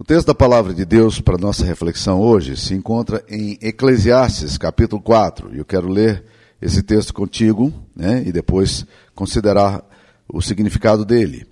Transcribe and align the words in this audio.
O 0.00 0.04
texto 0.04 0.28
da 0.28 0.34
palavra 0.34 0.72
de 0.72 0.84
Deus 0.84 1.20
para 1.20 1.36
nossa 1.36 1.64
reflexão 1.64 2.20
hoje 2.20 2.56
se 2.56 2.72
encontra 2.72 3.24
em 3.28 3.58
Eclesiastes, 3.60 4.56
capítulo 4.56 5.02
4. 5.02 5.52
E 5.52 5.58
eu 5.58 5.64
quero 5.64 5.88
ler 5.88 6.24
esse 6.62 6.84
texto 6.84 7.12
contigo 7.12 7.74
né, 7.96 8.22
e 8.24 8.30
depois 8.30 8.86
considerar 9.12 9.84
o 10.32 10.40
significado 10.40 11.04
dele. 11.04 11.44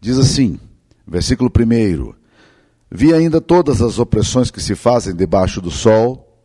Diz 0.00 0.16
assim, 0.16 0.60
versículo 1.04 1.50
1: 1.50 2.14
Vi 2.88 3.12
ainda 3.12 3.40
todas 3.40 3.82
as 3.82 3.98
opressões 3.98 4.48
que 4.48 4.62
se 4.62 4.76
fazem 4.76 5.12
debaixo 5.12 5.60
do 5.60 5.70
sol, 5.72 6.40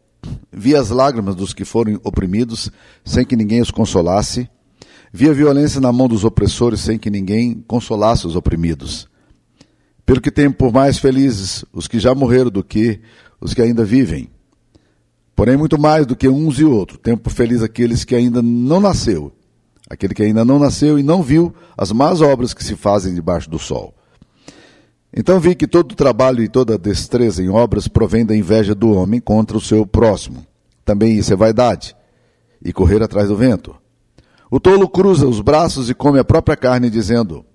vi 0.51 0.75
as 0.75 0.89
lágrimas 0.89 1.35
dos 1.35 1.53
que 1.53 1.63
foram 1.63 2.01
oprimidos, 2.03 2.71
sem 3.05 3.23
que 3.23 3.35
ninguém 3.35 3.61
os 3.61 3.69
consolasse, 3.69 4.49
vi 5.13 5.29
a 5.29 5.33
violência 5.33 5.79
na 5.79 5.93
mão 5.93 6.07
dos 6.07 6.23
opressores, 6.23 6.79
sem 6.79 6.97
que 6.97 7.11
ninguém 7.11 7.63
consolasse 7.67 8.25
os 8.25 8.35
oprimidos 8.35 9.07
pelo 10.05 10.21
que 10.21 10.31
tem 10.31 10.51
por 10.51 10.71
mais 10.71 10.97
felizes 10.97 11.63
os 11.71 11.87
que 11.87 11.99
já 11.99 12.13
morreram 12.13 12.49
do 12.49 12.63
que 12.63 12.99
os 13.39 13.53
que 13.53 13.61
ainda 13.61 13.83
vivem. 13.83 14.29
Porém, 15.35 15.57
muito 15.57 15.79
mais 15.79 16.05
do 16.05 16.15
que 16.15 16.29
uns 16.29 16.59
e 16.59 16.63
outros, 16.63 16.99
tem 17.01 17.17
por 17.17 17.31
feliz 17.31 17.63
aqueles 17.63 18.03
que 18.03 18.15
ainda 18.15 18.41
não 18.41 18.79
nasceu, 18.79 19.31
aquele 19.89 20.13
que 20.13 20.23
ainda 20.23 20.45
não 20.45 20.59
nasceu 20.59 20.99
e 20.99 21.03
não 21.03 21.23
viu 21.23 21.53
as 21.77 21.91
más 21.91 22.21
obras 22.21 22.53
que 22.53 22.63
se 22.63 22.75
fazem 22.75 23.13
debaixo 23.13 23.49
do 23.49 23.57
sol. 23.57 23.93
Então 25.15 25.39
vi 25.39 25.53
que 25.55 25.67
todo 25.67 25.95
trabalho 25.95 26.43
e 26.43 26.49
toda 26.49 26.77
destreza 26.77 27.43
em 27.43 27.49
obras 27.49 27.87
provém 27.87 28.25
da 28.25 28.35
inveja 28.35 28.73
do 28.73 28.91
homem 28.91 29.19
contra 29.19 29.55
o 29.55 29.61
seu 29.61 29.85
próximo. 29.85 30.45
Também 30.83 31.17
isso 31.17 31.31
é 31.31 31.35
vaidade 31.35 31.95
e 32.63 32.73
correr 32.73 33.01
atrás 33.01 33.27
do 33.27 33.35
vento. 33.35 33.75
O 34.49 34.59
tolo 34.59 34.87
cruza 34.87 35.27
os 35.27 35.39
braços 35.39 35.89
e 35.89 35.93
come 35.93 36.19
a 36.19 36.23
própria 36.23 36.55
carne, 36.55 36.89
dizendo: 36.89 37.45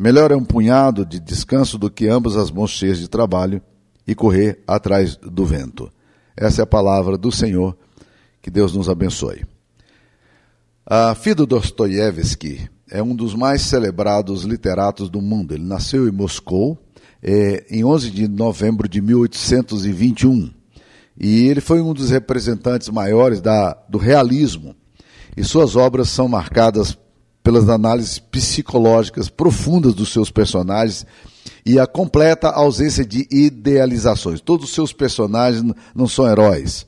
Melhor 0.00 0.30
é 0.30 0.36
um 0.36 0.44
punhado 0.44 1.04
de 1.04 1.18
descanso 1.18 1.76
do 1.76 1.90
que 1.90 2.06
ambas 2.06 2.36
as 2.36 2.52
mãos 2.52 2.70
cheias 2.70 2.98
de 2.98 3.08
trabalho 3.08 3.60
e 4.06 4.14
correr 4.14 4.62
atrás 4.64 5.16
do 5.16 5.44
vento. 5.44 5.90
Essa 6.36 6.62
é 6.62 6.62
a 6.62 6.66
palavra 6.66 7.18
do 7.18 7.32
Senhor. 7.32 7.76
Que 8.40 8.48
Deus 8.48 8.72
nos 8.76 8.88
abençoe. 8.88 9.44
A 10.86 11.16
Fido 11.16 11.44
Dostoiévski 11.44 12.70
é 12.88 13.02
um 13.02 13.12
dos 13.12 13.34
mais 13.34 13.62
celebrados 13.62 14.44
literatos 14.44 15.10
do 15.10 15.20
mundo. 15.20 15.52
Ele 15.52 15.64
nasceu 15.64 16.06
em 16.06 16.12
Moscou 16.12 16.78
é, 17.20 17.66
em 17.68 17.84
11 17.84 18.12
de 18.12 18.28
novembro 18.28 18.88
de 18.88 19.00
1821 19.00 20.54
e 21.18 21.48
ele 21.48 21.60
foi 21.60 21.80
um 21.80 21.92
dos 21.92 22.10
representantes 22.10 22.88
maiores 22.88 23.40
da, 23.40 23.76
do 23.88 23.98
realismo. 23.98 24.76
E 25.36 25.42
suas 25.42 25.74
obras 25.74 26.08
são 26.08 26.28
marcadas 26.28 26.96
pelas 27.48 27.66
análises 27.70 28.18
psicológicas 28.18 29.30
profundas 29.30 29.94
dos 29.94 30.12
seus 30.12 30.30
personagens 30.30 31.06
e 31.64 31.78
a 31.80 31.86
completa 31.86 32.50
ausência 32.50 33.06
de 33.06 33.26
idealizações. 33.30 34.38
Todos 34.38 34.66
os 34.66 34.74
seus 34.74 34.92
personagens 34.92 35.64
não 35.94 36.06
são 36.06 36.28
heróis. 36.28 36.86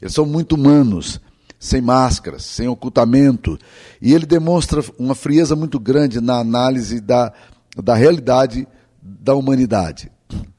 Eles 0.00 0.14
são 0.14 0.24
muito 0.24 0.54
humanos, 0.54 1.20
sem 1.58 1.80
máscaras, 1.80 2.44
sem 2.44 2.68
ocultamento. 2.68 3.58
E 4.00 4.14
ele 4.14 4.26
demonstra 4.26 4.80
uma 4.96 5.16
frieza 5.16 5.56
muito 5.56 5.80
grande 5.80 6.20
na 6.20 6.38
análise 6.38 7.00
da, 7.00 7.32
da 7.76 7.96
realidade 7.96 8.64
da 9.02 9.34
humanidade. 9.34 10.08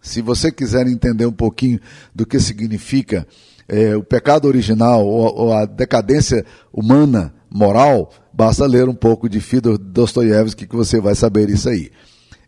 Se 0.02 0.22
você 0.22 0.52
quiser 0.52 0.88
entender 0.88 1.26
um 1.26 1.32
pouquinho 1.32 1.80
do 2.14 2.26
que 2.26 2.38
significa 2.38 3.26
é, 3.66 3.96
o 3.96 4.04
pecado 4.04 4.46
original 4.46 5.08
ou, 5.08 5.34
ou 5.34 5.54
a 5.54 5.64
decadência 5.64 6.46
humana, 6.74 7.34
moral, 7.50 8.12
Basta 8.38 8.68
ler 8.68 8.88
um 8.88 8.94
pouco 8.94 9.28
de 9.28 9.42
Fyodor 9.42 9.80
Dostoiévski 9.80 10.68
que 10.68 10.76
você 10.76 11.02
vai 11.02 11.16
saber 11.16 11.50
isso 11.50 11.68
aí. 11.68 11.90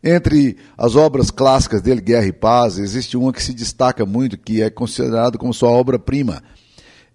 Entre 0.04 0.56
as 0.78 0.96
obras 0.96 1.32
clássicas 1.32 1.82
dele, 1.82 2.00
Guerra 2.00 2.28
e 2.28 2.32
Paz, 2.32 2.78
existe 2.78 3.18
uma 3.18 3.34
que 3.34 3.42
se 3.42 3.56
destaca 3.56 4.06
muito, 4.06 4.38
que 4.38 4.62
é 4.62 4.70
considerado 4.70 5.40
como 5.40 5.52
sua 5.52 5.72
obra-prima. 5.72 6.44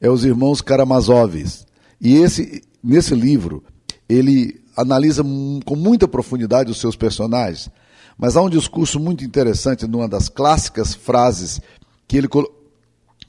É 0.00 0.10
Os 0.10 0.24
Irmãos 0.24 0.60
Karamazovs. 0.60 1.64
E 2.00 2.16
esse, 2.16 2.64
nesse 2.82 3.14
livro, 3.14 3.62
ele 4.08 4.60
analisa 4.76 5.22
com 5.64 5.76
muita 5.76 6.08
profundidade 6.08 6.72
os 6.72 6.80
seus 6.80 6.96
personagens, 6.96 7.70
mas 8.18 8.36
há 8.36 8.42
um 8.42 8.50
discurso 8.50 8.98
muito 8.98 9.24
interessante 9.24 9.86
numa 9.86 10.08
das 10.08 10.28
clássicas 10.28 10.96
frases 10.96 11.60
que 12.08 12.16
ele 12.16 12.26
colo 12.26 12.52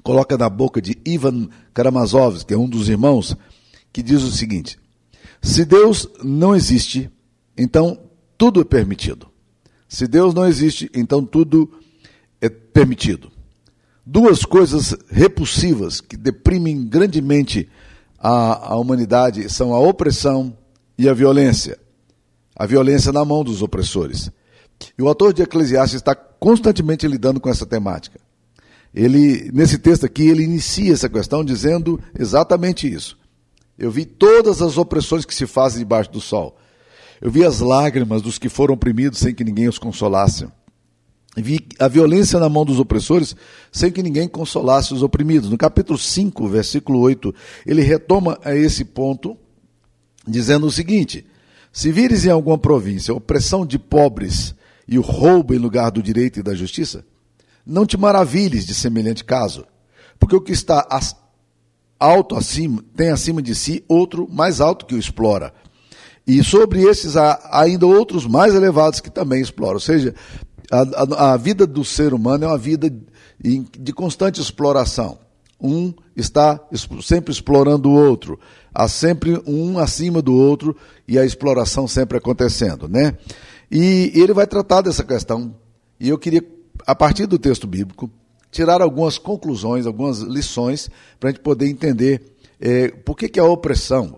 coloca 0.02 0.36
na 0.40 0.50
boca 0.50 0.82
de 0.82 0.98
Ivan 1.06 1.50
Karamazov, 1.72 2.44
que 2.46 2.54
é 2.56 2.58
um 2.58 2.68
dos 2.68 2.90
irmãos, 2.90 3.38
que 3.94 4.02
diz 4.02 4.24
o 4.24 4.32
seguinte: 4.32 4.80
se 5.46 5.64
Deus 5.64 6.10
não 6.24 6.56
existe, 6.56 7.08
então 7.56 8.00
tudo 8.36 8.62
é 8.62 8.64
permitido. 8.64 9.28
Se 9.88 10.08
Deus 10.08 10.34
não 10.34 10.48
existe, 10.48 10.90
então 10.92 11.24
tudo 11.24 11.72
é 12.42 12.50
permitido. 12.50 13.32
Duas 14.04 14.44
coisas 14.44 14.96
repulsivas 15.08 16.02
que 16.02 16.18
deprimem 16.18 16.88
grandemente 16.88 17.70
a, 18.18 18.74
a 18.74 18.76
humanidade 18.76 19.48
são 19.48 19.72
a 19.72 19.80
opressão 19.80 20.58
e 20.98 21.08
a 21.08 21.14
violência. 21.14 21.78
A 22.56 22.66
violência 22.66 23.12
na 23.12 23.24
mão 23.24 23.44
dos 23.44 23.62
opressores. 23.62 24.32
E 24.98 25.02
o 25.04 25.08
autor 25.08 25.32
de 25.32 25.44
Eclesiastes 25.44 25.98
está 25.98 26.16
constantemente 26.16 27.08
lidando 27.08 27.40
com 27.40 27.52
essa 27.52 27.68
temática. 27.68 28.20
Ele, 28.92 29.52
nesse 29.54 29.78
texto 29.78 30.08
aqui, 30.08 30.28
ele 30.28 30.44
inicia 30.44 30.92
essa 30.92 31.08
questão 31.08 31.46
dizendo 31.46 32.02
exatamente 32.18 32.92
isso. 32.92 33.16
Eu 33.78 33.92
vi 33.92 34.06
todas 34.06 34.62
as 34.62 34.78
opressões 34.78 35.26
que 35.26 35.36
se 35.36 35.46
fazem 35.46 35.80
debaixo 35.80 36.12
do 36.12 36.22
sol. 36.22 36.58
Eu 37.22 37.30
vi 37.30 37.44
as 37.44 37.60
lágrimas 37.60 38.22
dos 38.22 38.38
que 38.38 38.50
foram 38.50 38.74
oprimidos 38.74 39.20
sem 39.20 39.34
que 39.34 39.44
ninguém 39.44 39.68
os 39.68 39.78
consolasse. 39.78 40.48
Vi 41.38 41.68
a 41.80 41.88
violência 41.88 42.40
na 42.40 42.48
mão 42.48 42.64
dos 42.64 42.80
opressores 42.80 43.36
sem 43.72 43.92
que 43.92 44.02
ninguém 44.02 44.28
consolasse 44.28 44.94
os 44.94 45.04
oprimidos. 45.04 45.50
No 45.50 45.58
capítulo 45.58 46.00
5, 46.00 46.48
versículo 46.48 47.00
8, 47.00 47.34
ele 47.66 47.82
retoma 47.82 48.40
a 48.44 48.56
esse 48.56 48.86
ponto, 48.86 49.38
dizendo 50.26 50.66
o 50.68 50.72
seguinte: 50.72 51.26
Se 51.74 51.92
vires 51.92 52.26
em 52.26 52.30
alguma 52.30 52.58
província 52.58 53.14
a 53.14 53.18
opressão 53.18 53.66
de 53.66 53.78
pobres 53.78 54.56
e 54.88 54.98
o 54.98 55.02
roubo 55.02 55.54
em 55.54 55.58
lugar 55.58 55.92
do 55.92 56.02
direito 56.02 56.40
e 56.40 56.44
da 56.44 56.56
justiça, 56.56 57.06
não 57.66 57.86
te 57.86 57.98
maravilhes 57.98 58.66
de 58.66 58.74
semelhante 58.74 59.26
caso, 59.26 59.66
porque 60.18 60.36
o 60.36 60.42
que 60.42 60.54
está 60.54 60.88
alto 62.00 62.36
acima, 62.36 62.84
tem 62.96 63.10
acima 63.10 63.42
de 63.42 63.56
si 63.56 63.84
outro 63.88 64.28
mais 64.32 64.62
alto 64.62 64.86
que 64.86 64.96
o 64.96 65.00
explora. 65.00 65.54
E 66.28 66.44
sobre 66.44 66.82
esses 66.82 67.16
há 67.16 67.40
ainda 67.52 67.86
outros 67.86 68.26
mais 68.26 68.56
elevados 68.56 69.00
que 69.00 69.12
também 69.12 69.42
exploram. 69.42 69.76
Ou 69.76 69.80
seja, 69.80 70.16
a, 70.72 70.82
a, 70.82 71.34
a 71.34 71.38
vida 71.38 71.68
do 71.68 71.84
ser 71.84 72.14
humano 72.14 72.46
é 72.46 72.48
uma 72.48 72.58
vida 72.58 72.90
de, 73.40 73.60
de 73.80 73.94
constante 73.94 74.42
exploração. 74.42 75.20
Um 75.62 75.94
está 76.16 76.60
sempre 77.02 77.32
explorando 77.32 77.90
o 77.90 77.94
outro. 77.94 78.40
Há 78.74 78.88
sempre 78.88 79.42
um 79.46 79.78
acima 79.78 80.22
do 80.22 80.36
outro 80.36 80.76
e 81.08 81.18
a 81.18 81.26
exploração 81.26 81.88
sempre 81.88 82.18
acontecendo, 82.18 82.90
né? 82.90 83.16
E 83.72 84.12
ele 84.16 84.34
vai 84.34 84.46
tratar 84.46 84.82
dessa 84.82 85.04
questão. 85.04 85.56
E 86.00 86.10
eu 86.10 86.18
queria, 86.18 86.44
a 86.86 86.94
partir 86.94 87.26
do 87.26 87.40
texto 87.40 87.66
bíblico, 87.68 88.10
tirar 88.56 88.82
algumas 88.82 89.18
conclusões, 89.18 89.86
algumas 89.86 90.20
lições, 90.20 90.90
para 91.20 91.28
a 91.28 91.32
gente 91.34 91.42
poder 91.42 91.68
entender 91.68 92.22
é, 92.58 92.88
por 92.88 93.18
que, 93.18 93.28
que 93.28 93.38
a 93.38 93.44
opressão 93.44 94.18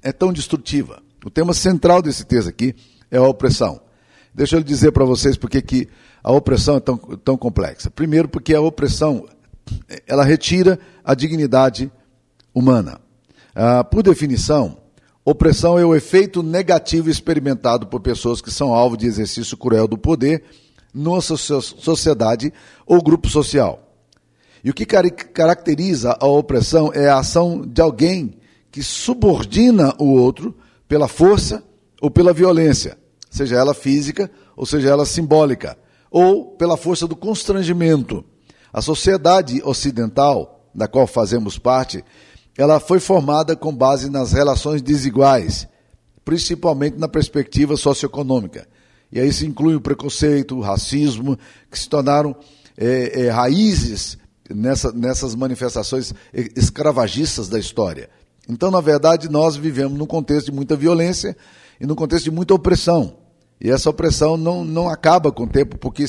é 0.00 0.12
tão 0.12 0.32
destrutiva. 0.32 1.02
O 1.24 1.30
tema 1.30 1.52
central 1.52 2.00
desse 2.00 2.24
texto 2.24 2.48
aqui 2.48 2.76
é 3.10 3.16
a 3.16 3.22
opressão. 3.22 3.80
Deixa 4.32 4.54
eu 4.54 4.62
dizer 4.62 4.92
para 4.92 5.04
vocês 5.04 5.36
por 5.36 5.50
que, 5.50 5.60
que 5.60 5.88
a 6.22 6.30
opressão 6.30 6.76
é 6.76 6.80
tão, 6.80 6.96
tão 6.96 7.36
complexa. 7.36 7.90
Primeiro, 7.90 8.28
porque 8.28 8.54
a 8.54 8.60
opressão 8.60 9.26
ela 10.06 10.24
retira 10.24 10.78
a 11.04 11.12
dignidade 11.12 11.90
humana. 12.54 13.00
Ah, 13.52 13.82
por 13.82 14.04
definição, 14.04 14.76
opressão 15.24 15.76
é 15.76 15.84
o 15.84 15.92
efeito 15.92 16.40
negativo 16.40 17.10
experimentado 17.10 17.88
por 17.88 17.98
pessoas 18.00 18.40
que 18.40 18.50
são 18.52 18.72
alvo 18.72 18.96
de 18.96 19.06
exercício 19.08 19.56
cruel 19.56 19.88
do 19.88 19.98
poder 19.98 20.44
numa 20.92 21.20
sociedade 21.20 22.52
ou 22.86 23.02
grupo 23.02 23.28
social. 23.28 23.80
E 24.64 24.70
o 24.70 24.74
que 24.74 24.86
caracteriza 24.86 26.16
a 26.20 26.26
opressão 26.26 26.92
é 26.92 27.08
a 27.08 27.18
ação 27.18 27.62
de 27.66 27.80
alguém 27.80 28.38
que 28.70 28.82
subordina 28.82 29.94
o 29.98 30.12
outro 30.12 30.54
pela 30.86 31.08
força 31.08 31.62
ou 32.00 32.10
pela 32.10 32.32
violência, 32.32 32.98
seja 33.30 33.56
ela 33.56 33.74
física 33.74 34.30
ou 34.56 34.66
seja 34.66 34.90
ela 34.90 35.04
simbólica, 35.04 35.76
ou 36.10 36.52
pela 36.56 36.76
força 36.76 37.06
do 37.06 37.16
constrangimento. 37.16 38.24
A 38.72 38.80
sociedade 38.80 39.60
ocidental, 39.64 40.68
da 40.74 40.86
qual 40.86 41.06
fazemos 41.06 41.58
parte, 41.58 42.04
ela 42.56 42.78
foi 42.78 43.00
formada 43.00 43.56
com 43.56 43.74
base 43.74 44.10
nas 44.10 44.32
relações 44.32 44.82
desiguais, 44.82 45.66
principalmente 46.24 46.98
na 46.98 47.08
perspectiva 47.08 47.76
socioeconômica. 47.76 48.68
E 49.12 49.20
aí 49.20 49.32
se 49.32 49.46
inclui 49.46 49.74
o 49.74 49.80
preconceito, 49.80 50.56
o 50.56 50.60
racismo, 50.60 51.38
que 51.70 51.78
se 51.78 51.88
tornaram 51.88 52.34
é, 52.76 53.24
é, 53.24 53.30
raízes 53.30 54.16
nessa, 54.48 54.90
nessas 54.90 55.34
manifestações 55.34 56.14
escravagistas 56.32 57.48
da 57.48 57.58
história. 57.58 58.08
Então, 58.48 58.70
na 58.70 58.80
verdade, 58.80 59.28
nós 59.30 59.54
vivemos 59.54 59.98
num 59.98 60.06
contexto 60.06 60.46
de 60.46 60.52
muita 60.52 60.74
violência 60.74 61.36
e 61.80 61.86
num 61.86 61.94
contexto 61.94 62.24
de 62.24 62.30
muita 62.30 62.54
opressão. 62.54 63.18
E 63.60 63.70
essa 63.70 63.90
opressão 63.90 64.36
não, 64.36 64.64
não 64.64 64.88
acaba 64.88 65.30
com 65.30 65.44
o 65.44 65.48
tempo, 65.48 65.78
porque 65.78 66.04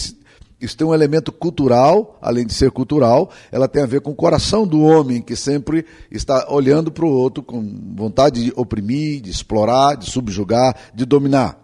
Isso 0.60 0.78
tem 0.78 0.88
um 0.88 0.94
elemento 0.94 1.32
cultural, 1.32 2.18
além 2.22 2.46
de 2.46 2.54
ser 2.54 2.72
cultural, 2.72 3.30
ela 3.52 3.68
tem 3.68 3.84
a 3.84 3.86
ver 3.86 4.00
com 4.00 4.12
o 4.12 4.16
coração 4.16 4.66
do 4.66 4.82
homem, 4.82 5.22
que 5.22 5.36
sempre 5.36 5.86
está 6.10 6.48
olhando 6.50 6.90
para 6.90 7.06
o 7.06 7.12
outro 7.12 7.44
com 7.44 7.62
vontade 7.96 8.46
de 8.46 8.54
oprimir, 8.56 9.22
de 9.22 9.30
explorar, 9.30 9.96
de 9.96 10.10
subjugar, 10.10 10.76
de 10.96 11.06
dominar. 11.06 11.63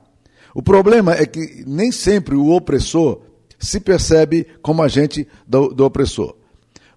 O 0.60 0.62
problema 0.62 1.14
é 1.14 1.26
que 1.26 1.64
nem 1.66 1.90
sempre 1.90 2.36
o 2.36 2.50
opressor 2.50 3.22
se 3.58 3.80
percebe 3.80 4.46
como 4.62 4.84
agente 4.84 5.26
do, 5.48 5.70
do 5.70 5.86
opressor. 5.86 6.36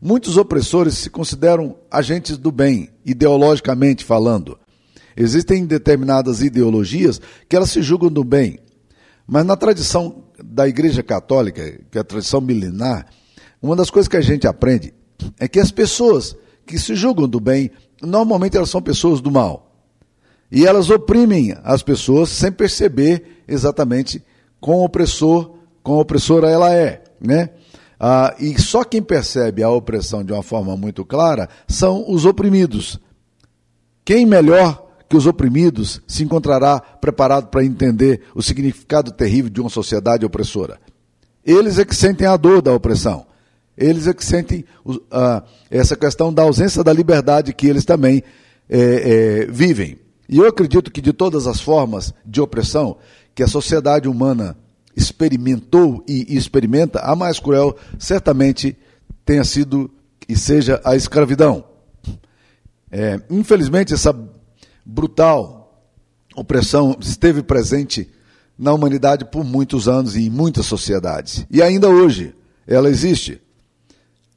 Muitos 0.00 0.36
opressores 0.36 0.94
se 0.94 1.08
consideram 1.08 1.76
agentes 1.88 2.36
do 2.36 2.50
bem, 2.50 2.88
ideologicamente 3.06 4.04
falando. 4.04 4.58
Existem 5.16 5.64
determinadas 5.64 6.42
ideologias 6.42 7.20
que 7.48 7.54
elas 7.54 7.70
se 7.70 7.82
julgam 7.82 8.10
do 8.10 8.24
bem. 8.24 8.58
Mas 9.28 9.46
na 9.46 9.56
tradição 9.56 10.24
da 10.42 10.66
Igreja 10.66 11.04
Católica, 11.04 11.78
que 11.88 11.98
é 11.98 12.00
a 12.00 12.04
tradição 12.04 12.40
milenar, 12.40 13.06
uma 13.62 13.76
das 13.76 13.90
coisas 13.90 14.08
que 14.08 14.16
a 14.16 14.20
gente 14.20 14.44
aprende 14.44 14.92
é 15.38 15.46
que 15.46 15.60
as 15.60 15.70
pessoas 15.70 16.34
que 16.66 16.80
se 16.80 16.96
julgam 16.96 17.28
do 17.28 17.38
bem, 17.38 17.70
normalmente 18.02 18.56
elas 18.56 18.70
são 18.70 18.82
pessoas 18.82 19.20
do 19.20 19.30
mal. 19.30 19.71
E 20.52 20.66
elas 20.66 20.90
oprimem 20.90 21.56
as 21.64 21.82
pessoas 21.82 22.28
sem 22.28 22.52
perceber 22.52 23.42
exatamente 23.48 24.22
quão 24.60 24.84
opressor, 24.84 25.54
quão 25.82 25.98
opressora 25.98 26.50
ela 26.50 26.70
é, 26.74 27.02
né? 27.18 27.48
Ah, 27.98 28.34
e 28.38 28.60
só 28.60 28.84
quem 28.84 29.00
percebe 29.00 29.62
a 29.62 29.70
opressão 29.70 30.22
de 30.22 30.30
uma 30.30 30.42
forma 30.42 30.76
muito 30.76 31.06
clara 31.06 31.48
são 31.66 32.04
os 32.06 32.26
oprimidos. 32.26 33.00
Quem 34.04 34.26
melhor 34.26 34.90
que 35.08 35.16
os 35.16 35.26
oprimidos 35.26 36.02
se 36.06 36.22
encontrará 36.22 36.80
preparado 36.80 37.48
para 37.48 37.64
entender 37.64 38.22
o 38.34 38.42
significado 38.42 39.10
terrível 39.10 39.50
de 39.50 39.60
uma 39.60 39.70
sociedade 39.70 40.26
opressora. 40.26 40.78
Eles 41.44 41.78
é 41.78 41.84
que 41.84 41.96
sentem 41.96 42.26
a 42.26 42.36
dor 42.36 42.60
da 42.60 42.74
opressão. 42.74 43.26
Eles 43.76 44.06
é 44.06 44.12
que 44.12 44.24
sentem 44.24 44.64
uh, 44.84 45.42
essa 45.70 45.96
questão 45.96 46.32
da 46.32 46.42
ausência 46.42 46.84
da 46.84 46.92
liberdade 46.92 47.54
que 47.54 47.66
eles 47.66 47.84
também 47.84 48.22
é, 48.68 48.78
é, 48.78 49.46
vivem. 49.46 49.98
E 50.32 50.38
eu 50.38 50.46
acredito 50.46 50.90
que 50.90 51.02
de 51.02 51.12
todas 51.12 51.46
as 51.46 51.60
formas 51.60 52.14
de 52.24 52.40
opressão 52.40 52.96
que 53.34 53.42
a 53.42 53.46
sociedade 53.46 54.08
humana 54.08 54.56
experimentou 54.96 56.02
e 56.08 56.34
experimenta, 56.34 57.00
a 57.00 57.14
mais 57.14 57.38
cruel 57.38 57.76
certamente 57.98 58.74
tenha 59.26 59.44
sido 59.44 59.90
e 60.26 60.34
seja 60.34 60.80
a 60.86 60.96
escravidão. 60.96 61.62
É, 62.90 63.20
infelizmente, 63.28 63.92
essa 63.92 64.18
brutal 64.86 65.86
opressão 66.34 66.96
esteve 66.98 67.42
presente 67.42 68.10
na 68.58 68.72
humanidade 68.72 69.26
por 69.26 69.44
muitos 69.44 69.86
anos 69.86 70.16
e 70.16 70.22
em 70.22 70.30
muitas 70.30 70.64
sociedades. 70.64 71.46
E 71.50 71.62
ainda 71.62 71.90
hoje 71.90 72.34
ela 72.66 72.88
existe. 72.88 73.38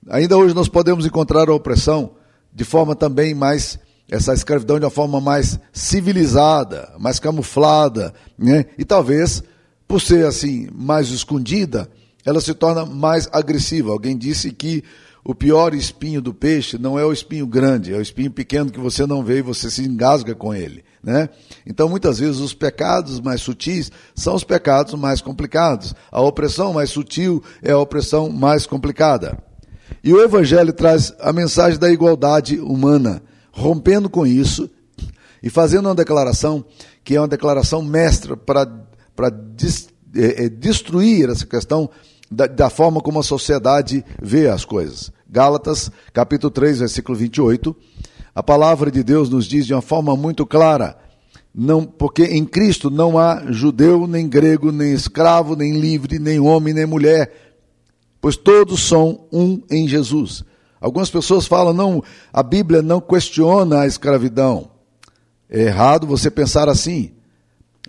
Ainda 0.09 0.35
hoje 0.35 0.53
nós 0.53 0.67
podemos 0.67 1.05
encontrar 1.05 1.47
a 1.47 1.53
opressão 1.53 2.15
de 2.53 2.65
forma 2.65 2.97
também 2.97 3.33
mais 3.33 3.79
essa 4.09 4.33
escravidão 4.33 4.79
de 4.79 4.85
uma 4.85 4.91
forma 4.91 5.19
mais 5.19 5.59
civilizada, 5.73 6.93
mais 6.99 7.19
camuflada, 7.19 8.13
né? 8.37 8.65
E 8.77 8.85
talvez 8.85 9.43
por 9.87 10.01
ser 10.01 10.25
assim 10.25 10.67
mais 10.73 11.09
escondida, 11.09 11.89
ela 12.25 12.41
se 12.41 12.53
torna 12.53 12.85
mais 12.85 13.27
agressiva. 13.31 13.91
Alguém 13.91 14.17
disse 14.17 14.51
que 14.51 14.83
o 15.23 15.33
pior 15.33 15.73
espinho 15.73 16.21
do 16.21 16.33
peixe 16.33 16.77
não 16.77 16.99
é 16.99 17.05
o 17.05 17.11
espinho 17.11 17.47
grande, 17.47 17.93
é 17.93 17.97
o 17.97 18.01
espinho 18.01 18.29
pequeno 18.29 18.71
que 18.71 18.79
você 18.79 19.07
não 19.07 19.23
vê 19.23 19.39
e 19.39 19.41
você 19.41 19.71
se 19.71 19.83
engasga 19.83 20.35
com 20.35 20.53
ele. 20.53 20.83
Né? 21.03 21.29
Então, 21.65 21.87
muitas 21.87 22.19
vezes, 22.19 22.39
os 22.39 22.53
pecados 22.53 23.19
mais 23.19 23.41
sutis 23.41 23.91
são 24.15 24.35
os 24.35 24.43
pecados 24.43 24.93
mais 24.95 25.21
complicados. 25.21 25.93
A 26.11 26.21
opressão 26.21 26.73
mais 26.73 26.89
sutil 26.89 27.43
é 27.61 27.71
a 27.71 27.79
opressão 27.79 28.29
mais 28.29 28.65
complicada. 28.65 29.37
E 30.03 30.13
o 30.13 30.21
Evangelho 30.21 30.73
traz 30.73 31.13
a 31.19 31.31
mensagem 31.33 31.79
da 31.79 31.91
igualdade 31.91 32.59
humana, 32.59 33.21
rompendo 33.55 34.09
com 34.09 34.27
isso 34.27 34.69
e 35.41 35.49
fazendo 35.49 35.87
uma 35.87 35.95
declaração 35.95 36.65
que 37.03 37.15
é 37.15 37.21
uma 37.21 37.27
declaração 37.27 37.81
mestra 37.81 38.35
para, 38.35 38.65
para 39.15 39.27
é, 40.15 40.45
é, 40.45 40.49
destruir 40.49 41.29
essa 41.29 41.45
questão 41.45 41.89
da, 42.29 42.47
da, 42.47 42.69
forma 42.69 42.99
como 42.99 43.19
a 43.19 43.23
sociedade 43.23 44.03
vê 44.21 44.49
as 44.49 44.65
coisas. 44.65 45.11
Gálatas, 45.29 45.89
capítulo 46.11 46.51
3, 46.51 46.79
versículo 46.79 47.17
28. 47.17 47.75
A 48.33 48.43
palavra 48.43 48.91
de 48.91 49.03
Deus 49.03 49.29
nos 49.29 49.45
diz 49.45 49.65
de 49.65 49.73
uma 49.73 49.81
forma 49.81 50.15
muito 50.17 50.45
clara: 50.45 50.97
não, 51.53 51.85
porque 51.85 52.23
em 52.23 52.43
Cristo 52.43 52.89
não 52.89 53.17
há 53.17 53.51
judeu, 53.51 54.07
nem 54.07 54.27
grego, 54.27 54.71
nem 54.71 54.93
escravo, 54.93 55.55
nem 55.55 55.79
livre, 55.79 56.19
nem 56.19 56.39
homem, 56.39 56.73
nem 56.73 56.85
mulher, 56.85 57.31
pois 58.19 58.35
todos 58.35 58.85
são 58.85 59.27
um 59.31 59.61
em 59.69 59.87
Jesus. 59.87 60.43
Algumas 60.85 61.09
pessoas 61.09 61.47
falam, 61.47 61.73
não, 61.73 62.03
a 62.31 62.43
Bíblia 62.43 62.79
não 62.79 63.01
questiona 63.01 63.79
a 63.79 63.87
escravidão. 63.87 64.69
É 65.49 65.63
errado 65.63 66.05
você 66.05 66.29
pensar 66.29 66.69
assim. 66.69 67.11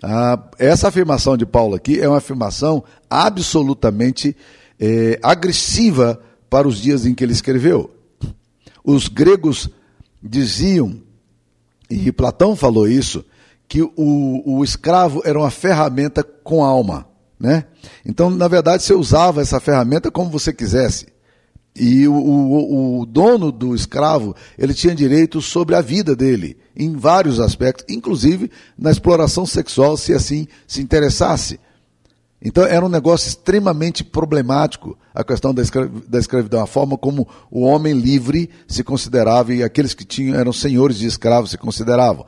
Ah, 0.01 0.41
essa 0.57 0.87
afirmação 0.87 1.37
de 1.37 1.45
Paulo 1.45 1.75
aqui 1.75 2.01
é 2.01 2.09
uma 2.09 2.17
afirmação 2.17 2.83
absolutamente 3.07 4.35
é, 4.79 5.19
agressiva 5.21 6.19
para 6.49 6.67
os 6.67 6.81
dias 6.81 7.05
em 7.05 7.13
que 7.13 7.23
ele 7.23 7.33
escreveu. 7.33 7.91
Os 8.83 9.07
gregos 9.07 9.69
diziam, 10.19 10.99
e 11.91 12.11
Platão 12.11 12.55
falou 12.55 12.87
isso, 12.87 13.23
que 13.67 13.83
o, 13.83 13.91
o 14.43 14.63
escravo 14.63 15.21
era 15.23 15.37
uma 15.37 15.51
ferramenta 15.51 16.23
com 16.23 16.65
alma. 16.65 17.07
Né? 17.39 17.65
Então, 18.03 18.31
na 18.31 18.47
verdade, 18.47 18.81
você 18.81 18.95
usava 18.95 19.39
essa 19.39 19.59
ferramenta 19.59 20.09
como 20.09 20.31
você 20.31 20.51
quisesse. 20.51 21.15
E 21.79 22.07
o, 22.07 22.13
o, 22.13 22.99
o, 23.01 23.05
dono 23.05 23.51
do 23.51 23.75
escravo, 23.75 24.35
ele 24.57 24.73
tinha 24.73 24.95
direito 24.95 25.41
sobre 25.41 25.75
a 25.75 25.81
vida 25.81 26.15
dele, 26.15 26.57
em 26.75 26.95
vários 26.95 27.39
aspectos, 27.39 27.85
inclusive 27.87 28.49
na 28.77 28.89
exploração 28.89 29.45
sexual, 29.45 29.95
se 29.95 30.13
assim 30.13 30.47
se 30.65 30.81
interessasse. 30.81 31.59
Então 32.41 32.63
era 32.63 32.85
um 32.85 32.89
negócio 32.89 33.27
extremamente 33.27 34.03
problemático 34.03 34.97
a 35.13 35.23
questão 35.23 35.53
da, 35.53 35.63
da 36.07 36.19
escravidão, 36.19 36.61
a 36.61 36.67
forma 36.67 36.97
como 36.97 37.27
o 37.49 37.61
homem 37.61 37.93
livre 37.93 38.49
se 38.67 38.83
considerava 38.83 39.53
e 39.53 39.63
aqueles 39.63 39.93
que 39.93 40.05
tinham 40.05 40.35
eram 40.39 40.53
senhores 40.53 40.97
de 40.97 41.07
escravos 41.07 41.49
se 41.49 41.57
consideravam. 41.57 42.25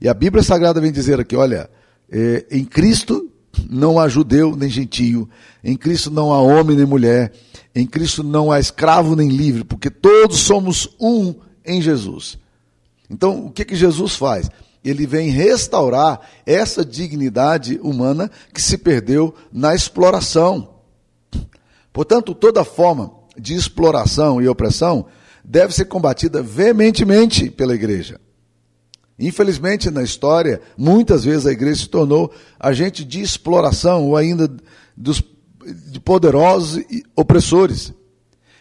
E 0.00 0.08
a 0.08 0.14
Bíblia 0.14 0.42
Sagrada 0.42 0.80
vem 0.80 0.92
dizer 0.92 1.20
aqui, 1.20 1.36
olha, 1.36 1.68
é, 2.10 2.46
em 2.50 2.64
Cristo 2.64 3.30
não 3.68 3.98
há 3.98 4.08
judeu 4.08 4.56
nem 4.56 4.68
gentio, 4.68 5.28
em 5.62 5.76
Cristo 5.76 6.10
não 6.10 6.32
há 6.32 6.40
homem 6.40 6.76
nem 6.76 6.86
mulher, 6.86 7.32
em 7.74 7.86
Cristo 7.86 8.22
não 8.22 8.50
há 8.50 8.60
escravo 8.60 9.16
nem 9.16 9.28
livre, 9.28 9.64
porque 9.64 9.90
todos 9.90 10.38
somos 10.40 10.88
um 11.00 11.34
em 11.64 11.80
Jesus. 11.80 12.38
Então, 13.10 13.46
o 13.46 13.50
que 13.50 13.64
que 13.64 13.76
Jesus 13.76 14.16
faz? 14.16 14.50
ele 14.84 15.06
vem 15.06 15.30
restaurar 15.30 16.20
essa 16.44 16.84
dignidade 16.84 17.80
humana 17.82 18.30
que 18.52 18.60
se 18.60 18.76
perdeu 18.76 19.34
na 19.50 19.74
exploração. 19.74 20.74
Portanto, 21.92 22.34
toda 22.34 22.64
forma 22.64 23.10
de 23.38 23.54
exploração 23.54 24.42
e 24.42 24.48
opressão 24.48 25.06
deve 25.42 25.74
ser 25.74 25.86
combatida 25.86 26.42
veementemente 26.42 27.50
pela 27.50 27.74
igreja. 27.74 28.20
Infelizmente, 29.18 29.90
na 29.90 30.02
história, 30.02 30.60
muitas 30.76 31.24
vezes 31.24 31.46
a 31.46 31.52
igreja 31.52 31.82
se 31.82 31.88
tornou 31.88 32.32
agente 32.58 33.04
de 33.04 33.20
exploração 33.20 34.08
ou 34.08 34.16
ainda 34.16 34.50
dos, 34.96 35.22
de 35.90 36.00
poderosos 36.00 36.82
opressores. 37.14 37.92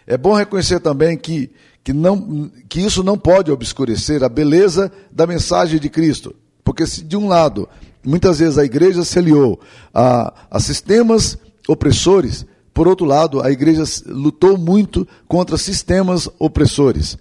É 0.05 0.17
bom 0.17 0.33
reconhecer 0.33 0.79
também 0.79 1.17
que 1.17 1.51
que, 1.83 1.91
não, 1.91 2.49
que 2.69 2.79
isso 2.79 3.03
não 3.03 3.17
pode 3.17 3.51
obscurecer 3.51 4.23
a 4.23 4.29
beleza 4.29 4.91
da 5.11 5.27
mensagem 5.27 5.79
de 5.79 5.89
Cristo. 5.89 6.33
Porque 6.63 6.87
se 6.87 7.03
de 7.03 7.17
um 7.17 7.27
lado, 7.27 7.67
muitas 8.03 8.39
vezes 8.39 8.57
a 8.57 8.63
igreja 8.63 9.03
se 9.03 9.19
aliou 9.19 9.59
a, 9.93 10.33
a 10.49 10.59
sistemas 10.59 11.37
opressores, 11.67 12.45
por 12.73 12.87
outro 12.87 13.05
lado, 13.05 13.41
a 13.41 13.51
igreja 13.51 13.83
lutou 14.07 14.57
muito 14.57 15.07
contra 15.27 15.57
sistemas 15.57 16.29
opressores. 16.39 17.17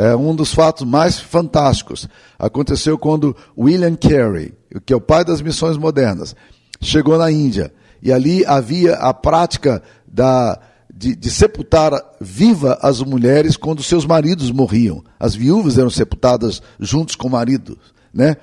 É 0.00 0.16
um 0.16 0.34
dos 0.34 0.54
fatos 0.54 0.86
mais 0.86 1.18
fantásticos 1.18 2.08
aconteceu 2.38 2.96
quando 2.96 3.36
William 3.56 3.94
Carey, 3.94 4.54
que 4.86 4.94
é 4.94 4.96
o 4.96 5.00
pai 5.00 5.26
das 5.26 5.42
missões 5.42 5.76
modernas, 5.76 6.34
chegou 6.80 7.18
na 7.18 7.30
Índia. 7.30 7.70
E 8.02 8.10
ali 8.10 8.42
havia 8.46 8.94
a 8.94 9.12
prática 9.12 9.82
da, 10.08 10.58
de, 10.90 11.14
de, 11.14 11.30
sepultar 11.30 11.92
viva 12.18 12.78
as 12.80 13.02
mulheres 13.02 13.58
quando 13.58 13.82
seus 13.82 14.06
maridos 14.06 14.50
morriam. 14.50 15.04
As 15.18 15.34
viúvas 15.34 15.76
eram 15.76 15.90
sepultadas 15.90 16.62
juntos 16.80 17.14
com 17.14 17.28
o 17.28 17.32
marido. 17.32 17.76
Né? 18.10 18.38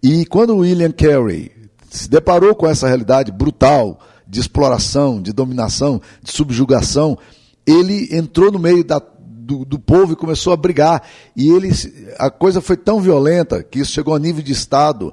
E 0.00 0.24
quando 0.26 0.58
William 0.58 0.92
Carey 0.92 1.50
se 1.90 2.08
deparou 2.08 2.54
com 2.54 2.68
essa 2.68 2.86
realidade 2.86 3.32
brutal 3.32 3.98
de 4.28 4.38
exploração, 4.38 5.20
de 5.20 5.32
dominação, 5.32 6.00
de 6.22 6.30
subjugação, 6.30 7.18
ele 7.66 8.08
entrou 8.12 8.52
no 8.52 8.60
meio 8.60 8.84
da, 8.84 9.02
do, 9.50 9.64
do, 9.64 9.78
povo 9.78 10.12
e 10.12 10.16
começou 10.16 10.52
a 10.52 10.56
brigar. 10.56 11.02
E 11.36 11.50
ele, 11.50 11.70
a 12.18 12.30
coisa 12.30 12.60
foi 12.60 12.76
tão 12.76 13.00
violenta 13.00 13.62
que 13.64 13.80
isso 13.80 13.90
chegou 13.90 14.14
a 14.14 14.18
nível 14.18 14.42
de 14.42 14.52
Estado, 14.52 15.12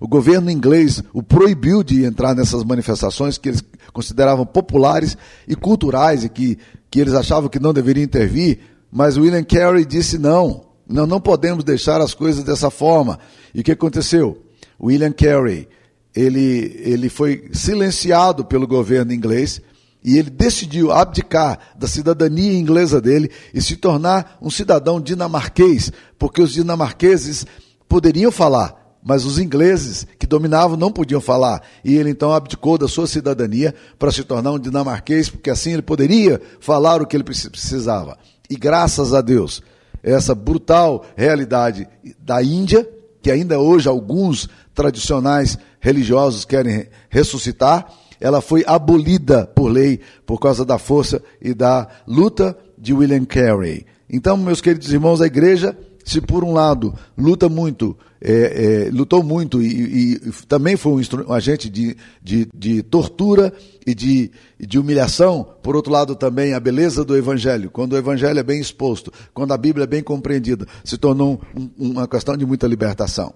O 0.00 0.08
governo 0.08 0.50
inglês 0.50 1.02
o 1.14 1.22
proibiu 1.22 1.82
de 1.82 2.04
entrar 2.04 2.34
nessas 2.34 2.64
manifestações 2.64 3.38
que 3.38 3.48
eles 3.48 3.64
consideravam 3.92 4.44
populares 4.44 5.16
e 5.46 5.54
culturais 5.54 6.24
e 6.24 6.28
que, 6.28 6.58
que 6.90 7.00
eles 7.00 7.14
achavam 7.14 7.48
que 7.48 7.60
não 7.60 7.72
deveriam 7.72 8.04
intervir, 8.04 8.58
mas 8.92 9.16
William 9.16 9.44
Carey 9.44 9.86
disse 9.86 10.18
não, 10.18 10.66
nós 10.86 11.08
não 11.08 11.20
podemos 11.20 11.64
deixar 11.64 12.00
as 12.00 12.12
coisas 12.12 12.44
dessa 12.44 12.70
forma. 12.70 13.18
E 13.54 13.60
o 13.60 13.64
que 13.64 13.72
aconteceu? 13.72 14.42
William 14.78 15.12
Carey, 15.12 15.66
ele, 16.14 16.80
ele 16.84 17.08
foi 17.08 17.48
silenciado 17.52 18.44
pelo 18.44 18.66
governo 18.66 19.12
inglês 19.12 19.62
e 20.06 20.16
ele 20.16 20.30
decidiu 20.30 20.92
abdicar 20.92 21.58
da 21.76 21.88
cidadania 21.88 22.56
inglesa 22.56 23.00
dele 23.00 23.28
e 23.52 23.60
se 23.60 23.76
tornar 23.76 24.38
um 24.40 24.48
cidadão 24.48 25.00
dinamarquês, 25.00 25.90
porque 26.16 26.40
os 26.40 26.52
dinamarqueses 26.52 27.44
poderiam 27.88 28.30
falar, 28.30 28.96
mas 29.02 29.24
os 29.24 29.40
ingleses 29.40 30.06
que 30.16 30.24
dominavam 30.24 30.76
não 30.76 30.92
podiam 30.92 31.20
falar. 31.20 31.60
E 31.84 31.96
ele 31.96 32.08
então 32.08 32.32
abdicou 32.32 32.78
da 32.78 32.86
sua 32.86 33.08
cidadania 33.08 33.74
para 33.98 34.12
se 34.12 34.22
tornar 34.22 34.52
um 34.52 34.60
dinamarquês, 34.60 35.28
porque 35.28 35.50
assim 35.50 35.72
ele 35.72 35.82
poderia 35.82 36.40
falar 36.60 37.02
o 37.02 37.06
que 37.06 37.16
ele 37.16 37.24
precisava. 37.24 38.16
E 38.48 38.54
graças 38.54 39.12
a 39.12 39.20
Deus, 39.20 39.60
essa 40.04 40.36
brutal 40.36 41.04
realidade 41.16 41.88
da 42.20 42.40
Índia, 42.40 42.88
que 43.20 43.28
ainda 43.28 43.58
hoje 43.58 43.88
alguns 43.88 44.48
tradicionais 44.72 45.58
religiosos 45.80 46.44
querem 46.44 46.86
ressuscitar, 47.08 47.92
ela 48.20 48.40
foi 48.40 48.64
abolida 48.66 49.46
por 49.46 49.68
lei 49.68 50.00
por 50.24 50.38
causa 50.38 50.64
da 50.64 50.78
força 50.78 51.22
e 51.40 51.54
da 51.54 51.88
luta 52.06 52.56
de 52.78 52.92
William 52.92 53.24
Carey. 53.24 53.86
Então, 54.08 54.36
meus 54.36 54.60
queridos 54.60 54.92
irmãos, 54.92 55.20
a 55.20 55.26
igreja, 55.26 55.76
se 56.04 56.20
por 56.20 56.44
um 56.44 56.52
lado 56.52 56.94
luta 57.18 57.48
muito, 57.48 57.96
é, 58.20 58.86
é, 58.86 58.90
lutou 58.90 59.22
muito 59.22 59.60
e, 59.60 60.14
e, 60.14 60.18
também 60.46 60.76
foi 60.76 60.92
um, 60.92 61.32
agente 61.32 61.68
de, 61.68 61.96
de, 62.22 62.48
de, 62.54 62.82
tortura 62.82 63.52
e 63.84 63.94
de, 63.94 64.30
de 64.58 64.78
humilhação, 64.78 65.46
por 65.62 65.74
outro 65.74 65.92
lado 65.92 66.14
também 66.14 66.54
a 66.54 66.60
beleza 66.60 67.04
do 67.04 67.16
evangelho, 67.16 67.70
quando 67.70 67.94
o 67.94 67.96
evangelho 67.96 68.38
é 68.38 68.42
bem 68.44 68.60
exposto, 68.60 69.12
quando 69.34 69.52
a 69.52 69.58
Bíblia 69.58 69.84
é 69.84 69.88
bem 69.88 70.02
compreendida, 70.02 70.66
se 70.84 70.96
tornou 70.96 71.40
um, 71.56 71.68
uma 71.76 72.08
questão 72.08 72.36
de 72.36 72.46
muita 72.46 72.66
libertação. 72.66 73.34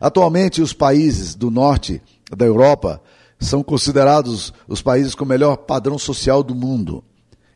Atualmente, 0.00 0.62
os 0.62 0.72
países 0.72 1.34
do 1.34 1.50
norte 1.50 2.00
da 2.36 2.46
Europa 2.46 3.00
são 3.44 3.62
considerados 3.62 4.52
os 4.66 4.82
países 4.82 5.14
com 5.14 5.24
o 5.24 5.28
melhor 5.28 5.56
padrão 5.56 5.98
social 5.98 6.42
do 6.42 6.54
mundo. 6.54 7.04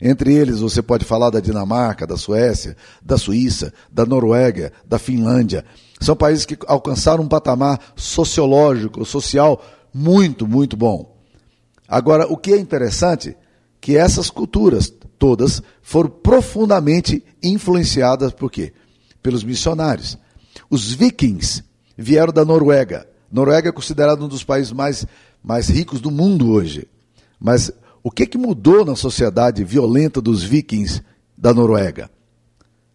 Entre 0.00 0.32
eles, 0.32 0.60
você 0.60 0.80
pode 0.80 1.04
falar 1.04 1.30
da 1.30 1.40
Dinamarca, 1.40 2.06
da 2.06 2.16
Suécia, 2.16 2.76
da 3.02 3.18
Suíça, 3.18 3.72
da 3.90 4.06
Noruega, 4.06 4.72
da 4.86 4.98
Finlândia. 4.98 5.64
São 6.00 6.14
países 6.14 6.46
que 6.46 6.56
alcançaram 6.66 7.24
um 7.24 7.28
patamar 7.28 7.80
sociológico, 7.96 9.04
social 9.04 9.60
muito, 9.92 10.46
muito 10.46 10.76
bom. 10.76 11.16
Agora, 11.88 12.30
o 12.30 12.36
que 12.36 12.52
é 12.52 12.58
interessante 12.58 13.36
que 13.80 13.96
essas 13.96 14.30
culturas 14.30 14.92
todas 15.18 15.62
foram 15.82 16.10
profundamente 16.10 17.24
influenciadas 17.42 18.32
por 18.32 18.50
quê? 18.50 18.72
Pelos 19.20 19.42
missionários. 19.42 20.16
Os 20.70 20.92
vikings 20.92 21.64
vieram 21.96 22.32
da 22.32 22.44
Noruega. 22.44 23.08
Noruega 23.30 23.68
é 23.68 23.72
considerado 23.72 24.24
um 24.24 24.28
dos 24.28 24.44
países 24.44 24.72
mais 24.72 25.06
mais 25.48 25.70
ricos 25.70 25.98
do 25.98 26.10
mundo 26.10 26.50
hoje. 26.50 26.86
Mas 27.40 27.72
o 28.02 28.10
que, 28.10 28.26
que 28.26 28.36
mudou 28.36 28.84
na 28.84 28.94
sociedade 28.94 29.64
violenta 29.64 30.20
dos 30.20 30.42
vikings 30.42 31.02
da 31.38 31.54
Noruega? 31.54 32.10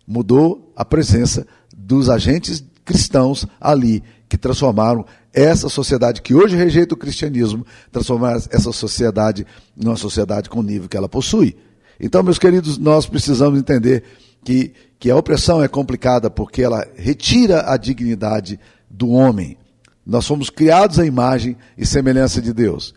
Mudou 0.06 0.72
a 0.76 0.86
presença 0.86 1.48
dos 1.76 2.12
agentes 2.12 2.64
cristãos 2.86 3.48
ali, 3.60 4.04
que 4.30 4.38
transformaram 4.38 5.04
essa 5.34 5.68
sociedade 5.68 6.22
que 6.22 6.36
hoje 6.36 6.56
rejeita 6.56 6.94
o 6.94 6.98
cristianismo, 6.98 7.66
transformar 7.92 8.36
essa 8.52 8.72
sociedade 8.72 9.48
numa 9.76 9.96
sociedade 9.96 10.48
com 10.48 10.60
o 10.60 10.64
nível 10.64 10.88
que 10.88 10.96
ela 10.96 11.10
possui. 11.10 11.58
Então, 12.00 12.22
meus 12.22 12.38
queridos, 12.38 12.78
nós 12.78 13.08
precisamos 13.08 13.58
entender 13.58 14.04
que, 14.44 14.74
que 15.00 15.10
a 15.10 15.16
opressão 15.16 15.64
é 15.64 15.68
complicada 15.68 16.30
porque 16.30 16.62
ela 16.62 16.86
retira 16.96 17.72
a 17.72 17.78
dignidade 17.78 18.60
do 18.88 19.10
homem. 19.10 19.58
Nós 20.06 20.28
fomos 20.28 20.50
criados 20.50 21.00
à 21.00 21.06
imagem 21.06 21.56
e 21.78 21.86
semelhança 21.86 22.42
de 22.42 22.54
Deus. 22.54 22.94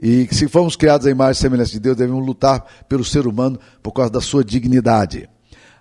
E 0.00 0.28
se 0.32 0.48
fomos 0.48 0.76
criados 0.76 1.06
à 1.06 1.10
imagem 1.10 1.38
e 1.38 1.42
semelhança 1.42 1.72
de 1.72 1.80
Deus, 1.80 1.96
devemos 1.96 2.24
lutar 2.24 2.64
pelo 2.88 3.04
ser 3.04 3.26
humano 3.26 3.58
por 3.82 3.92
causa 3.92 4.10
da 4.10 4.20
sua 4.20 4.44
dignidade. 4.44 5.28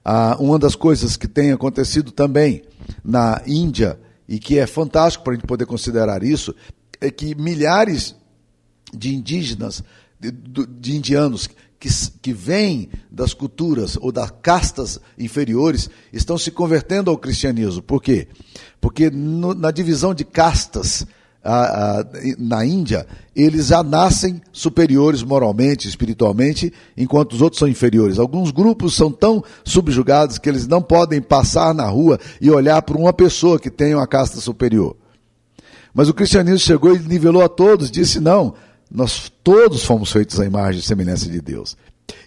Ah, 0.04 0.38
uma 0.40 0.58
das 0.58 0.76
coisas 0.76 1.18
que 1.18 1.28
tem 1.28 1.52
acontecido 1.52 2.12
também 2.12 2.64
na 3.04 3.42
Índia, 3.46 4.00
e 4.28 4.40
que 4.40 4.58
é 4.58 4.68
fantástico 4.68 5.24
para 5.24 5.34
a 5.34 5.36
gente 5.36 5.48
poder 5.48 5.66
considerar 5.66 6.24
isso, 6.24 6.54
é 7.00 7.10
que 7.10 7.36
milhares 7.36 8.16
de 8.94 9.14
indígenas, 9.14 9.84
de, 10.20 10.32
de 10.32 10.96
indianos 10.96 11.50
que, 11.80 11.90
que 12.22 12.34
vêm 12.34 12.90
das 13.10 13.34
culturas 13.34 13.98
ou 14.02 14.12
das 14.12 14.32
castas 14.42 15.00
inferiores 15.18 15.90
estão 16.12 16.38
se 16.38 16.52
convertendo 16.52 17.12
ao 17.12 17.18
cristianismo. 17.18 17.82
Por 17.82 18.02
quê? 18.02 18.28
Porque 18.82 19.10
no, 19.10 19.54
na 19.54 19.72
divisão 19.72 20.14
de 20.14 20.26
castas 20.26 21.06
a, 21.44 22.00
a, 22.00 22.06
na 22.38 22.66
Índia, 22.66 23.08
eles 23.36 23.68
já 23.68 23.82
nascem 23.82 24.42
superiores 24.52 25.24
moralmente, 25.24 25.88
espiritualmente, 25.88 26.74
enquanto 26.98 27.34
os 27.34 27.42
outros 27.42 27.60
são 27.60 27.68
inferiores. 27.68 28.20
Alguns 28.20 28.52
grupos 28.52 28.96
são 28.96 29.12
tão 29.12 29.44
subjugados 29.64 30.38
que 30.38 30.50
eles 30.50 30.68
não 30.68 30.82
podem 30.82 31.22
passar 31.22 31.74
na 31.74 31.88
rua 31.88 32.20
e 32.42 32.52
olhar 32.52 32.82
para 32.82 32.98
uma 32.98 33.14
pessoa 33.14 33.60
que 33.60 33.70
tem 33.70 33.96
uma 33.96 34.08
casta 34.08 34.42
superior. 34.42 34.98
Mas 35.94 36.10
o 36.10 36.14
cristianismo 36.14 36.60
chegou 36.60 36.96
e 36.96 37.00
nivelou 37.00 37.42
a 37.42 37.50
todos, 37.50 37.90
disse: 37.90 38.20
não, 38.20 38.54
nós 38.90 39.32
todos 39.44 39.84
fomos 39.84 40.12
feitos 40.12 40.40
à 40.40 40.46
imagem 40.46 40.80
e 40.80 40.84
semelhança 40.84 41.30
de 41.30 41.42
Deus. 41.42 41.78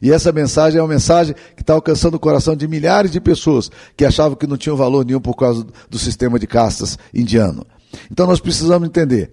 E 0.03 0.13
essa 0.13 0.31
mensagem 0.33 0.79
é 0.79 0.83
uma 0.83 0.89
mensagem 0.89 1.35
que 1.57 1.63
está 1.63 1.73
alcançando 1.73 2.15
o 2.15 2.21
coração 2.21 2.55
de 2.55 2.69
milhares 2.69 3.11
de 3.11 3.21
pessoas 3.21 3.71
que 3.97 4.05
achavam 4.05 4.37
que 4.37 4.47
não 4.47 4.57
tinham 4.57 4.77
valor 4.77 5.05
nenhum 5.05 5.21
por 5.21 5.35
causa 5.35 5.67
do 5.89 5.99
sistema 5.99 6.39
de 6.39 6.47
castas 6.47 6.99
indiano. 7.15 7.67
Então 8.11 8.27
nós 8.27 8.41
precisamos 8.41 8.87
entender 8.87 9.33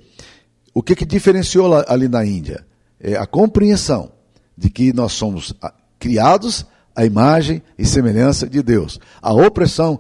o 0.74 0.82
que, 0.82 0.96
que 0.96 1.06
diferenciou 1.06 1.74
ali 1.88 2.08
na 2.08 2.26
Índia 2.26 2.66
é 3.00 3.16
a 3.16 3.26
compreensão 3.26 4.12
de 4.58 4.70
que 4.70 4.94
nós 4.94 5.14
somos 5.14 5.54
criados 6.00 6.66
à 6.96 7.06
imagem 7.06 7.62
e 7.78 7.86
semelhança 7.86 8.48
de 8.48 8.62
Deus. 8.64 9.00
A 9.22 9.34
opressão 9.34 10.00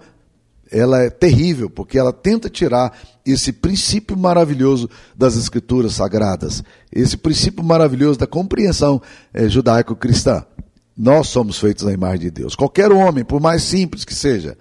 ela 0.71 1.01
é 1.01 1.09
terrível, 1.09 1.69
porque 1.69 1.97
ela 1.97 2.11
tenta 2.11 2.49
tirar 2.49 2.97
esse 3.31 3.51
princípio 3.51 4.17
maravilhoso 4.17 4.89
das 5.15 5.35
escrituras 5.35 5.93
sagradas, 5.93 6.63
esse 6.91 7.17
princípio 7.17 7.63
maravilhoso 7.63 8.19
da 8.19 8.27
compreensão 8.27 9.01
é, 9.33 9.47
judaico-cristã. 9.47 10.45
Nós 10.97 11.27
somos 11.27 11.59
feitos 11.59 11.83
na 11.83 11.93
imagem 11.93 12.21
de 12.21 12.31
Deus. 12.31 12.55
Qualquer 12.55 12.91
homem, 12.91 13.23
por 13.23 13.39
mais 13.39 13.61
simples 13.63 14.03
que 14.03 14.15
seja, 14.15 14.57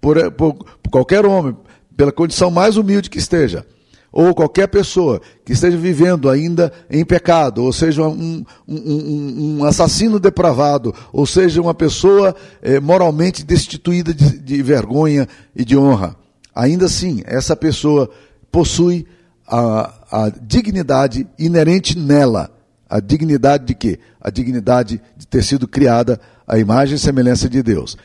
por, 0.00 0.30
por, 0.32 0.54
por 0.54 0.90
qualquer 0.90 1.26
homem, 1.26 1.56
pela 1.96 2.12
condição 2.12 2.50
mais 2.50 2.76
humilde 2.76 3.10
que 3.10 3.18
esteja, 3.18 3.66
ou 4.12 4.34
qualquer 4.34 4.68
pessoa 4.68 5.20
que 5.44 5.52
esteja 5.52 5.76
vivendo 5.76 6.28
ainda 6.28 6.70
em 6.90 7.04
pecado, 7.04 7.64
ou 7.64 7.72
seja, 7.72 8.06
um, 8.06 8.44
um, 8.68 9.58
um 9.58 9.64
assassino 9.64 10.20
depravado, 10.20 10.94
ou 11.12 11.24
seja, 11.26 11.62
uma 11.62 11.72
pessoa 11.72 12.36
eh, 12.60 12.78
moralmente 12.78 13.42
destituída 13.42 14.12
de, 14.12 14.38
de, 14.38 14.62
vergonha 14.62 15.26
e 15.56 15.64
de 15.64 15.78
honra, 15.78 16.14
ainda 16.54 16.86
assim, 16.86 17.22
essa 17.24 17.56
pessoa 17.56 18.10
possui 18.50 19.06
a, 19.46 19.92
a 20.10 20.28
dignidade 20.30 21.26
inerente 21.38 21.98
nela. 21.98 22.50
A 22.88 23.00
dignidade 23.00 23.64
de 23.64 23.74
quê? 23.74 23.98
A 24.20 24.30
dignidade 24.30 25.00
de 25.16 25.26
ter 25.26 25.42
sido 25.42 25.66
criada 25.66 26.20
à 26.46 26.58
imagem 26.58 26.96
e 26.96 26.98
semelhança 26.98 27.48
de 27.48 27.62
Deus. 27.62 27.96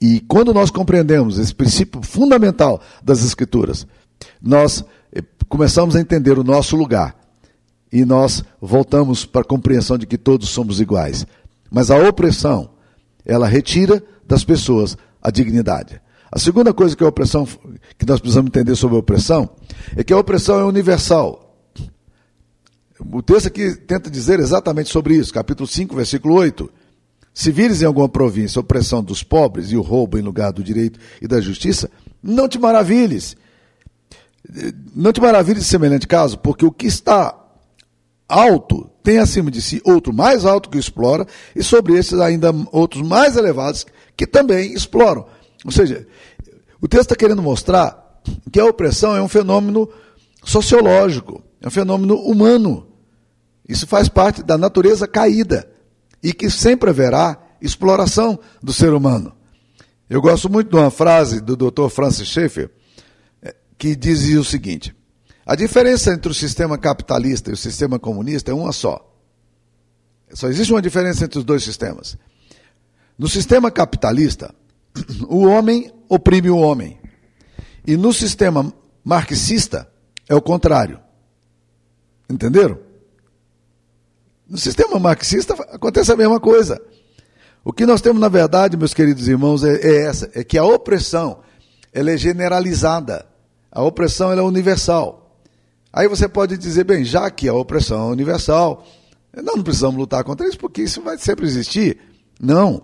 E 0.00 0.20
quando 0.20 0.52
nós 0.52 0.70
compreendemos 0.70 1.38
esse 1.38 1.54
princípio 1.54 2.02
fundamental 2.02 2.80
das 3.02 3.24
Escrituras, 3.24 3.86
nós 4.40 4.84
começamos 5.48 5.96
a 5.96 6.00
entender 6.00 6.38
o 6.38 6.44
nosso 6.44 6.76
lugar 6.76 7.16
e 7.92 8.04
nós 8.04 8.42
voltamos 8.60 9.24
para 9.24 9.42
a 9.42 9.44
compreensão 9.44 9.96
de 9.96 10.06
que 10.06 10.18
todos 10.18 10.48
somos 10.48 10.80
iguais. 10.80 11.26
Mas 11.70 11.90
a 11.90 11.96
opressão, 11.96 12.70
ela 13.24 13.46
retira 13.46 14.02
das 14.26 14.44
pessoas 14.44 14.96
a 15.22 15.30
dignidade. 15.30 16.00
A 16.34 16.38
segunda 16.40 16.74
coisa 16.74 16.96
que 16.96 17.04
a 17.04 17.06
opressão 17.06 17.46
que 17.96 18.04
nós 18.04 18.18
precisamos 18.18 18.48
entender 18.48 18.74
sobre 18.74 18.96
a 18.96 18.98
opressão 18.98 19.48
é 19.96 20.02
que 20.02 20.12
a 20.12 20.18
opressão 20.18 20.58
é 20.58 20.64
universal. 20.64 21.56
O 22.98 23.22
texto 23.22 23.46
aqui 23.46 23.76
tenta 23.76 24.10
dizer 24.10 24.40
exatamente 24.40 24.90
sobre 24.90 25.14
isso, 25.14 25.32
capítulo 25.32 25.68
5, 25.68 25.94
versículo 25.94 26.34
8. 26.34 26.68
Se 27.32 27.52
vires 27.52 27.82
em 27.82 27.84
alguma 27.84 28.08
província 28.08 28.58
a 28.58 28.62
opressão 28.62 29.00
dos 29.00 29.22
pobres 29.22 29.70
e 29.70 29.76
o 29.76 29.80
roubo 29.80 30.18
em 30.18 30.22
lugar 30.22 30.52
do 30.52 30.64
direito 30.64 30.98
e 31.22 31.28
da 31.28 31.40
justiça, 31.40 31.88
não 32.20 32.48
te 32.48 32.58
maravilhes, 32.58 33.36
não 34.92 35.12
te 35.12 35.20
maravilhe 35.20 35.60
de 35.60 35.64
semelhante 35.64 36.08
caso, 36.08 36.36
porque 36.36 36.66
o 36.66 36.72
que 36.72 36.88
está 36.88 37.32
alto 38.28 38.90
tem 39.04 39.18
acima 39.18 39.52
de 39.52 39.62
si 39.62 39.80
outro 39.84 40.12
mais 40.12 40.44
alto 40.44 40.68
que 40.68 40.78
o 40.78 40.80
explora, 40.80 41.28
e 41.54 41.62
sobre 41.62 41.96
esses 41.96 42.18
ainda 42.18 42.52
outros 42.72 43.06
mais 43.06 43.36
elevados 43.36 43.86
que 44.16 44.26
também 44.26 44.72
exploram. 44.72 45.26
Ou 45.64 45.72
seja, 45.72 46.06
o 46.80 46.86
texto 46.86 47.04
está 47.04 47.16
querendo 47.16 47.42
mostrar 47.42 48.20
que 48.52 48.60
a 48.60 48.66
opressão 48.66 49.16
é 49.16 49.22
um 49.22 49.28
fenômeno 49.28 49.88
sociológico, 50.44 51.42
é 51.60 51.68
um 51.68 51.70
fenômeno 51.70 52.16
humano. 52.16 52.86
Isso 53.68 53.86
faz 53.86 54.08
parte 54.08 54.42
da 54.42 54.58
natureza 54.58 55.08
caída 55.08 55.68
e 56.22 56.32
que 56.32 56.50
sempre 56.50 56.90
haverá 56.90 57.38
exploração 57.60 58.38
do 58.62 58.72
ser 58.72 58.92
humano. 58.92 59.34
Eu 60.08 60.20
gosto 60.20 60.50
muito 60.50 60.70
de 60.70 60.76
uma 60.76 60.90
frase 60.90 61.40
do 61.40 61.56
Dr. 61.56 61.88
Francis 61.88 62.28
Schaeffer 62.28 62.70
eh, 63.42 63.54
que 63.78 63.96
dizia 63.96 64.38
o 64.38 64.44
seguinte: 64.44 64.94
a 65.46 65.54
diferença 65.54 66.12
entre 66.12 66.30
o 66.30 66.34
sistema 66.34 66.76
capitalista 66.76 67.50
e 67.50 67.54
o 67.54 67.56
sistema 67.56 67.98
comunista 67.98 68.50
é 68.50 68.54
uma 68.54 68.72
só. 68.72 69.10
Só 70.32 70.48
existe 70.48 70.72
uma 70.72 70.82
diferença 70.82 71.24
entre 71.24 71.38
os 71.38 71.44
dois 71.44 71.62
sistemas. 71.62 72.18
No 73.18 73.28
sistema 73.28 73.70
capitalista, 73.70 74.54
o 75.28 75.44
homem 75.46 75.92
oprime 76.08 76.50
o 76.50 76.58
homem. 76.58 76.98
E 77.86 77.96
no 77.96 78.12
sistema 78.12 78.72
marxista, 79.04 79.88
é 80.28 80.34
o 80.34 80.40
contrário. 80.40 80.98
Entenderam? 82.28 82.78
No 84.48 84.58
sistema 84.58 84.98
marxista 84.98 85.54
acontece 85.54 86.12
a 86.12 86.16
mesma 86.16 86.40
coisa. 86.40 86.80
O 87.64 87.72
que 87.72 87.86
nós 87.86 88.00
temos, 88.00 88.20
na 88.20 88.28
verdade, 88.28 88.76
meus 88.76 88.92
queridos 88.92 89.26
irmãos, 89.26 89.64
é, 89.64 89.74
é 89.74 90.06
essa: 90.06 90.30
é 90.34 90.44
que 90.44 90.58
a 90.58 90.64
opressão 90.64 91.40
ela 91.92 92.10
é 92.10 92.16
generalizada. 92.16 93.26
A 93.70 93.82
opressão 93.82 94.30
ela 94.30 94.40
é 94.40 94.44
universal. 94.44 95.38
Aí 95.92 96.08
você 96.08 96.28
pode 96.28 96.58
dizer, 96.58 96.84
bem, 96.84 97.04
já 97.04 97.30
que 97.30 97.48
a 97.48 97.54
opressão 97.54 98.08
é 98.08 98.12
universal, 98.12 98.84
nós 99.34 99.56
não 99.56 99.62
precisamos 99.62 99.96
lutar 99.96 100.24
contra 100.24 100.46
isso, 100.46 100.58
porque 100.58 100.82
isso 100.82 101.00
vai 101.02 101.16
sempre 101.18 101.46
existir. 101.46 101.98
Não. 102.40 102.82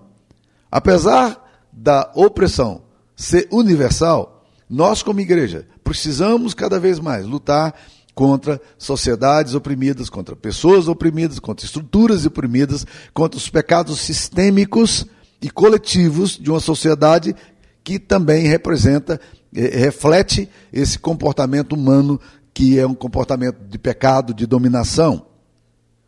Apesar 0.70 1.49
da 1.72 2.10
opressão 2.14 2.82
ser 3.16 3.48
universal, 3.50 4.44
nós, 4.68 5.02
como 5.02 5.20
igreja, 5.20 5.66
precisamos 5.82 6.54
cada 6.54 6.78
vez 6.78 6.98
mais 6.98 7.26
lutar 7.26 7.74
contra 8.14 8.60
sociedades 8.78 9.54
oprimidas, 9.54 10.08
contra 10.08 10.36
pessoas 10.36 10.88
oprimidas, 10.88 11.38
contra 11.38 11.64
estruturas 11.64 12.24
oprimidas, 12.26 12.86
contra 13.12 13.38
os 13.38 13.48
pecados 13.48 13.98
sistêmicos 14.00 15.06
e 15.40 15.50
coletivos 15.50 16.38
de 16.38 16.50
uma 16.50 16.60
sociedade 16.60 17.34
que 17.82 17.98
também 17.98 18.46
representa, 18.46 19.20
eh, 19.54 19.78
reflete 19.78 20.48
esse 20.72 20.98
comportamento 20.98 21.72
humano 21.72 22.20
que 22.52 22.78
é 22.78 22.86
um 22.86 22.94
comportamento 22.94 23.58
de 23.68 23.78
pecado, 23.78 24.34
de 24.34 24.46
dominação. 24.46 25.26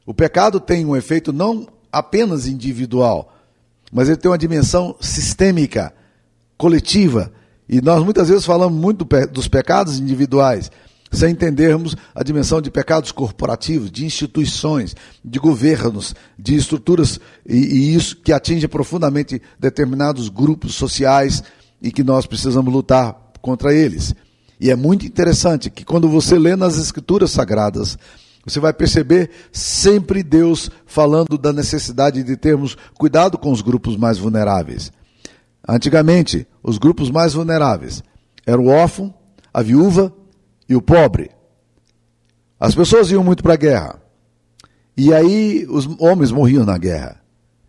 O 0.05 0.13
pecado 0.13 0.61
tem 0.61 0.85
um 0.85 0.97
efeito 0.97 1.33
não 1.33 1.67
apenas 1.91 2.47
individual, 2.47 3.35
mas 3.93 4.09
ele 4.09 4.17
tem 4.17 4.31
uma 4.31 4.39
dimensão 4.39 4.97
sistêmica, 4.99 5.93
coletiva. 6.57 7.31
E 7.69 7.83
nós 7.83 8.03
muitas 8.03 8.31
vezes 8.31 8.47
falamos 8.47 8.81
muito 8.81 9.07
dos 9.31 9.49
pecados 9.49 10.01
individuais, 10.01 10.71
sem 11.13 11.33
entendermos 11.33 11.95
a 12.15 12.23
dimensão 12.23 12.63
de 12.63 12.71
pecados 12.71 13.13
corporativos, 13.13 13.91
de 13.91 14.07
instituições, 14.07 14.97
de 15.23 15.39
governos, 15.39 16.15
de 16.39 16.57
estruturas, 16.57 17.21
e, 17.47 17.57
e 17.57 17.95
isso 17.95 18.17
que 18.17 18.33
atinge 18.33 18.67
profundamente 18.67 19.43
determinados 19.61 20.31
grupos 20.31 20.75
sociais 20.75 21.43
e 21.83 21.93
que 21.93 22.03
nós 22.03 22.25
precisamos 22.25 22.73
lutar 22.73 23.15
contra 23.43 23.75
eles. 23.75 24.15
E 24.59 24.71
é 24.71 24.77
muito 24.77 25.05
interessante 25.05 25.69
que 25.69 25.85
quando 25.85 26.09
você 26.09 26.39
lê 26.39 26.57
nas 26.57 26.79
Escrituras 26.79 27.33
Sagradas, 27.33 27.99
você 28.45 28.59
vai 28.59 28.73
perceber 28.73 29.31
sempre 29.53 30.23
Deus 30.23 30.71
falando 30.85 31.39
da 31.39 31.53
necessidade 31.53 32.23
de 32.23 32.37
termos 32.37 32.77
cuidado 32.95 33.39
com 33.39 33.53
os 33.53 33.61
grupos 33.61 33.97
mais 33.97 34.19
vulneráveis. 34.19 34.93
Antigamente, 35.67 36.47
os 36.63 36.77
grupos 36.77 37.11
mais 37.11 37.35
vulneráveis 37.35 38.03
eram 38.45 38.65
o 38.65 38.69
órfão, 38.69 39.15
a 39.55 39.63
viúva 39.63 40.13
e 40.69 40.75
o 40.75 40.83
pobre. 40.83 41.31
As 42.59 42.75
pessoas 42.75 43.11
iam 43.11 43.23
muito 43.23 43.43
para 43.43 43.55
a 43.55 43.57
guerra. 43.57 44.03
E 44.97 45.15
aí 45.15 45.67
os 45.69 45.89
homens 46.01 46.33
morriam 46.33 46.65
na 46.65 46.77
guerra. 46.77 47.21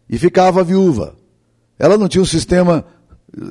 E 0.10 0.18
ficava 0.18 0.62
a 0.62 0.64
viúva. 0.64 1.16
Ela 1.78 1.98
não 1.98 2.08
tinha 2.08 2.22
um 2.22 2.26
sistema 2.26 2.84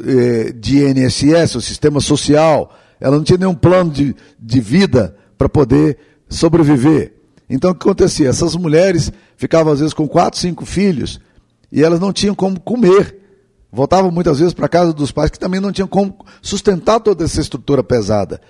eh, 0.07 0.53
de 0.53 0.85
INSS, 0.85 1.57
um 1.57 1.61
sistema 1.61 2.01
social. 2.01 2.75
Ela 3.01 3.17
não 3.17 3.25
tinha 3.25 3.39
nenhum 3.39 3.55
plano 3.55 3.91
de, 3.91 4.15
de 4.39 4.61
vida 4.61 5.17
para 5.39 5.49
poder 5.49 5.99
sobreviver. 6.33 7.15
Então 7.49 7.71
o 7.71 7.75
que 7.75 7.87
acontecia? 7.87 8.29
Essas 8.29 8.57
mulheres 8.57 9.13
ficavam 9.37 9.73
às 9.73 9.81
vezes 9.81 9.95
com 9.95 10.09
quatro, 10.09 10.39
cinco 10.39 10.65
filhos 10.65 11.21
e 11.71 11.83
elas 11.83 12.01
não 12.01 12.13
tinham 12.13 12.35
como 12.35 12.59
comer. 12.61 13.19
Voltavam 13.71 14.11
muitas 14.11 14.39
vezes 14.39 14.53
para 14.53 14.67
a 14.67 14.69
casa 14.69 14.93
dos 14.93 15.11
pais 15.13 15.31
que 15.31 15.39
também 15.39 15.61
não 15.61 15.73
tinham 15.73 15.89
como 15.89 16.17
sustentar 16.41 17.01
toda 17.01 17.25
essa 17.25 17.41
estrutura 17.41 17.83
pesada. 17.83 18.41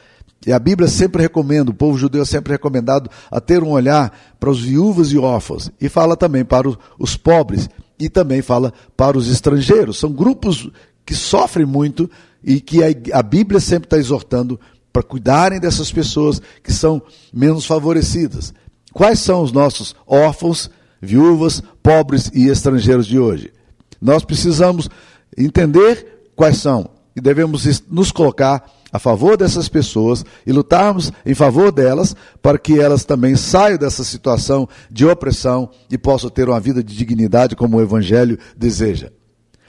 E 0.44 0.52
a 0.52 0.58
Bíblia 0.58 0.88
sempre 0.88 1.22
recomenda, 1.22 1.70
o 1.70 1.74
povo 1.74 1.96
judeu 1.96 2.22
é 2.22 2.24
sempre 2.24 2.52
recomendado 2.52 3.08
a 3.30 3.40
ter 3.40 3.62
um 3.62 3.70
olhar 3.70 4.12
para 4.40 4.50
os 4.50 4.60
viúvos 4.60 5.12
e 5.12 5.18
órfãos. 5.18 5.70
E 5.80 5.88
fala 5.88 6.16
também 6.16 6.44
para 6.44 6.68
os 6.98 7.16
pobres 7.16 7.68
e 7.98 8.08
também 8.08 8.42
fala 8.42 8.72
para 8.96 9.16
os 9.16 9.30
estrangeiros. 9.30 9.98
São 9.98 10.10
grupos 10.12 10.68
que 11.06 11.14
sofrem 11.14 11.64
muito 11.64 12.10
e 12.42 12.60
que 12.60 12.80
a 13.12 13.22
Bíblia 13.22 13.60
sempre 13.60 13.86
está 13.86 13.96
exortando 13.96 14.58
para 14.92 15.02
cuidarem 15.02 15.58
dessas 15.58 15.90
pessoas 15.90 16.40
que 16.62 16.72
são 16.72 17.00
menos 17.32 17.64
favorecidas. 17.64 18.52
Quais 18.92 19.20
são 19.20 19.42
os 19.42 19.52
nossos 19.52 19.96
órfãos, 20.06 20.70
viúvas, 21.00 21.62
pobres 21.82 22.30
e 22.34 22.48
estrangeiros 22.48 23.06
de 23.06 23.18
hoje? 23.18 23.52
Nós 24.00 24.24
precisamos 24.24 24.88
entender 25.36 26.30
quais 26.36 26.58
são 26.58 26.90
e 27.16 27.20
devemos 27.20 27.82
nos 27.88 28.10
colocar 28.12 28.64
a 28.92 28.98
favor 28.98 29.38
dessas 29.38 29.68
pessoas 29.68 30.22
e 30.46 30.52
lutarmos 30.52 31.10
em 31.24 31.34
favor 31.34 31.72
delas 31.72 32.14
para 32.42 32.58
que 32.58 32.78
elas 32.78 33.04
também 33.04 33.34
saiam 33.36 33.78
dessa 33.78 34.04
situação 34.04 34.68
de 34.90 35.06
opressão 35.06 35.70
e 35.90 35.96
possam 35.96 36.28
ter 36.28 36.48
uma 36.48 36.60
vida 36.60 36.82
de 36.82 36.94
dignidade 36.94 37.56
como 37.56 37.78
o 37.78 37.80
Evangelho 37.80 38.38
deseja. 38.54 39.10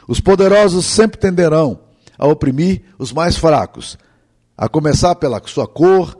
Os 0.07 0.19
poderosos 0.19 0.85
sempre 0.85 1.17
tenderão 1.17 1.79
a 2.17 2.27
oprimir 2.27 2.81
os 2.99 3.13
mais 3.13 3.37
fracos, 3.37 3.97
a 4.57 4.67
começar 4.69 5.15
pela 5.15 5.41
sua 5.45 5.67
cor, 5.67 6.17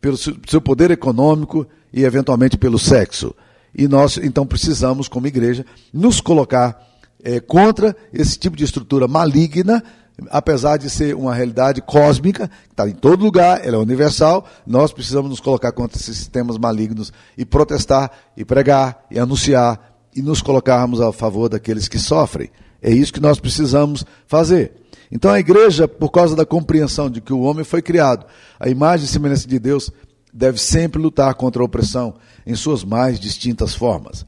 pelo 0.00 0.16
seu 0.16 0.60
poder 0.60 0.90
econômico 0.90 1.66
e 1.92 2.04
eventualmente 2.04 2.56
pelo 2.56 2.78
sexo. 2.78 3.34
E 3.74 3.86
nós 3.86 4.16
então 4.16 4.46
precisamos, 4.46 5.08
como 5.08 5.26
igreja, 5.26 5.64
nos 5.92 6.20
colocar 6.20 6.80
é, 7.22 7.40
contra 7.40 7.96
esse 8.12 8.38
tipo 8.38 8.56
de 8.56 8.64
estrutura 8.64 9.06
maligna 9.06 9.82
apesar 10.30 10.76
de 10.76 10.90
ser 10.90 11.14
uma 11.14 11.34
realidade 11.34 11.80
cósmica, 11.80 12.48
que 12.48 12.72
está 12.72 12.88
em 12.88 12.94
todo 12.94 13.24
lugar, 13.24 13.64
ela 13.64 13.76
é 13.76 13.78
universal, 13.78 14.44
nós 14.66 14.92
precisamos 14.92 15.30
nos 15.30 15.40
colocar 15.40 15.72
contra 15.72 15.96
esses 15.96 16.16
sistemas 16.16 16.58
malignos 16.58 17.12
e 17.36 17.44
protestar, 17.44 18.10
e 18.36 18.44
pregar, 18.44 19.06
e 19.10 19.18
anunciar, 19.18 19.96
e 20.14 20.22
nos 20.22 20.42
colocarmos 20.42 21.00
a 21.00 21.12
favor 21.12 21.48
daqueles 21.48 21.86
que 21.86 21.98
sofrem. 21.98 22.50
É 22.82 22.90
isso 22.90 23.12
que 23.12 23.20
nós 23.20 23.38
precisamos 23.38 24.04
fazer. 24.26 24.72
Então 25.10 25.30
a 25.30 25.40
igreja, 25.40 25.88
por 25.88 26.10
causa 26.10 26.36
da 26.36 26.44
compreensão 26.44 27.08
de 27.08 27.20
que 27.20 27.32
o 27.32 27.40
homem 27.40 27.64
foi 27.64 27.80
criado, 27.80 28.26
a 28.60 28.68
imagem 28.68 29.06
e 29.06 29.08
semelhança 29.08 29.48
de 29.48 29.58
Deus, 29.58 29.90
deve 30.32 30.58
sempre 30.58 31.00
lutar 31.00 31.34
contra 31.34 31.62
a 31.62 31.64
opressão 31.64 32.14
em 32.46 32.54
suas 32.54 32.84
mais 32.84 33.18
distintas 33.18 33.74
formas. 33.74 34.26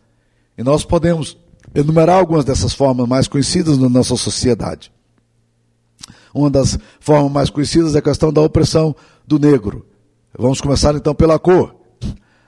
E 0.57 0.63
nós 0.63 0.85
podemos 0.85 1.37
enumerar 1.75 2.19
algumas 2.19 2.45
dessas 2.45 2.73
formas 2.73 3.07
mais 3.07 3.29
conhecidas 3.29 3.79
na 3.79 3.89
nossa 3.89 4.17
sociedade. 4.17 4.91
Uma 6.35 6.51
das 6.51 6.79
formas 7.01 7.31
mais 7.31 7.51
conhecidas 7.51 7.95
é 7.95 7.99
a 7.99 8.03
questão 8.03 8.33
da 8.33 8.41
opressão 8.41 8.95
do 9.27 9.39
negro. 9.39 9.87
Vamos 10.37 10.61
começar 10.61 10.95
então 10.95 11.15
pela 11.15 11.39
cor. 11.39 11.75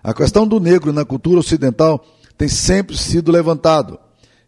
A 0.03 0.14
questão 0.14 0.47
do 0.47 0.59
negro 0.59 0.92
na 0.92 1.05
cultura 1.05 1.40
ocidental 1.40 2.05
tem 2.37 2.49
sempre 2.49 2.97
sido 2.97 3.31
levantado. 3.31 3.99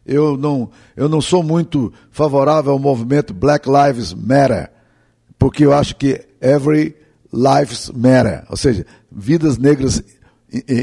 Eu 0.07 0.37
não, 0.37 0.71
eu 0.97 1.09
não 1.09 1.21
sou 1.21 1.43
muito 1.43 1.93
favorável 2.11 2.73
ao 2.73 2.79
movimento 2.79 3.33
Black 3.33 3.69
Lives 3.69 4.13
Matter, 4.13 4.71
porque 5.39 5.65
eu 5.65 5.73
acho 5.73 5.97
que 5.97 6.21
every 6.41 6.95
lives 7.33 7.91
matter, 7.95 8.45
ou 8.49 8.57
seja, 8.57 8.87
vidas 9.11 9.59
negras 9.59 10.03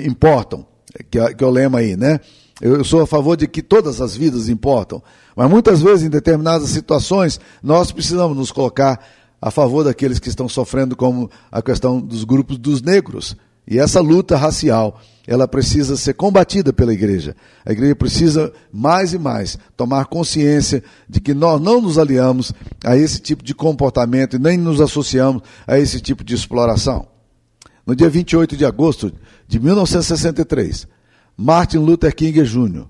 importam, 0.05 0.65
que 1.09 1.17
é, 1.17 1.33
que 1.33 1.43
é 1.43 1.47
o 1.47 1.51
lema 1.51 1.79
aí, 1.79 1.95
né? 1.95 2.19
Eu 2.59 2.83
sou 2.83 3.01
a 3.01 3.07
favor 3.07 3.35
de 3.35 3.47
que 3.47 3.63
todas 3.63 4.01
as 4.01 4.15
vidas 4.15 4.47
importam. 4.47 5.01
Mas 5.35 5.49
muitas 5.49 5.81
vezes, 5.81 6.05
em 6.05 6.09
determinadas 6.09 6.69
situações, 6.69 7.39
nós 7.63 7.91
precisamos 7.91 8.37
nos 8.37 8.51
colocar 8.51 9.03
a 9.41 9.49
favor 9.49 9.83
daqueles 9.83 10.19
que 10.19 10.29
estão 10.29 10.47
sofrendo, 10.47 10.95
como 10.95 11.29
a 11.51 11.61
questão 11.61 11.99
dos 11.99 12.23
grupos 12.23 12.59
dos 12.59 12.81
negros. 12.83 13.35
E 13.67 13.79
essa 13.79 14.01
luta 14.01 14.35
racial, 14.35 14.99
ela 15.27 15.47
precisa 15.47 15.95
ser 15.95 16.13
combatida 16.13 16.73
pela 16.73 16.93
igreja. 16.93 17.35
A 17.65 17.71
igreja 17.71 17.95
precisa 17.95 18.51
mais 18.71 19.13
e 19.13 19.19
mais 19.19 19.57
tomar 19.77 20.05
consciência 20.05 20.83
de 21.07 21.19
que 21.21 21.33
nós 21.33 21.61
não 21.61 21.81
nos 21.81 21.97
aliamos 21.97 22.51
a 22.83 22.97
esse 22.97 23.19
tipo 23.19 23.43
de 23.43 23.53
comportamento 23.53 24.35
e 24.35 24.39
nem 24.39 24.57
nos 24.57 24.81
associamos 24.81 25.43
a 25.67 25.77
esse 25.79 25.99
tipo 26.01 26.23
de 26.23 26.33
exploração. 26.33 27.07
No 27.85 27.95
dia 27.95 28.09
28 28.09 28.57
de 28.57 28.65
agosto 28.65 29.11
de 29.47 29.59
1963, 29.59 30.87
Martin 31.37 31.77
Luther 31.77 32.15
King 32.15 32.43
Jr 32.43 32.85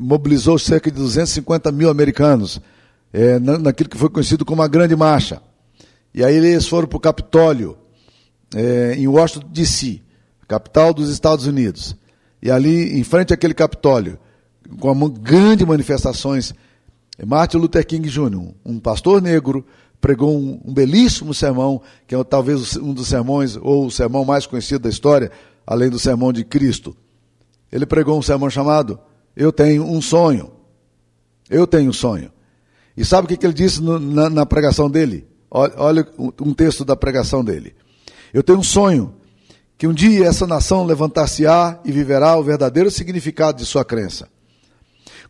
mobilizou 0.00 0.58
cerca 0.58 0.90
de 0.90 0.96
250 0.96 1.70
mil 1.70 1.88
americanos 1.88 2.60
é, 3.12 3.38
naquilo 3.38 3.88
que 3.88 3.96
foi 3.96 4.10
conhecido 4.10 4.44
como 4.44 4.62
a 4.62 4.68
Grande 4.68 4.96
Marcha. 4.96 5.40
E 6.12 6.24
aí 6.24 6.36
eles 6.36 6.66
foram 6.66 6.88
para 6.88 6.96
o 6.96 7.00
Capitólio. 7.00 7.76
É, 8.54 8.94
em 8.94 9.08
Washington, 9.08 9.48
D.C., 9.50 10.00
capital 10.46 10.94
dos 10.94 11.10
Estados 11.10 11.46
Unidos. 11.46 11.96
E 12.42 12.50
ali, 12.50 12.98
em 12.98 13.02
frente 13.04 13.32
àquele 13.32 13.54
Capitólio, 13.54 14.18
com 14.78 15.08
grandes 15.08 15.66
manifestações, 15.66 16.54
Martin 17.26 17.58
Luther 17.58 17.86
King 17.86 18.08
Jr., 18.08 18.52
um 18.64 18.78
pastor 18.78 19.20
negro, 19.20 19.66
pregou 20.00 20.36
um, 20.36 20.60
um, 20.64 20.72
belíssimo 20.72 21.32
sermão, 21.32 21.80
que 22.06 22.14
é 22.14 22.24
talvez 22.24 22.76
um 22.76 22.92
dos 22.92 23.08
sermões, 23.08 23.56
ou 23.56 23.86
o 23.86 23.90
sermão 23.90 24.24
mais 24.24 24.46
conhecido 24.46 24.82
da 24.82 24.90
história, 24.90 25.30
além 25.66 25.88
do 25.88 25.98
sermão 25.98 26.32
de 26.32 26.44
Cristo. 26.44 26.96
Ele 27.72 27.86
pregou 27.86 28.18
um 28.18 28.22
sermão 28.22 28.50
chamado 28.50 28.98
Eu 29.34 29.50
Tenho 29.50 29.84
um 29.84 30.00
Sonho. 30.00 30.52
Eu 31.48 31.66
tenho 31.66 31.90
um 31.90 31.92
sonho. 31.92 32.30
E 32.96 33.04
sabe 33.04 33.26
o 33.26 33.28
que, 33.28 33.36
que 33.36 33.46
ele 33.46 33.52
disse 33.52 33.82
no, 33.82 33.98
na, 33.98 34.30
na, 34.30 34.46
pregação 34.46 34.88
dele? 34.88 35.26
Olha, 35.50 35.74
olha 35.76 36.08
um 36.40 36.54
texto 36.54 36.84
da 36.84 36.96
pregação 36.96 37.44
dele. 37.44 37.74
Eu 38.34 38.42
tenho 38.42 38.58
um 38.58 38.64
sonho 38.64 39.14
que 39.78 39.86
um 39.86 39.94
dia 39.94 40.26
essa 40.26 40.44
nação 40.44 40.84
levantar-se-á 40.84 41.78
e 41.84 41.92
viverá 41.92 42.36
o 42.36 42.42
verdadeiro 42.42 42.90
significado 42.90 43.58
de 43.58 43.64
sua 43.64 43.84
crença. 43.84 44.28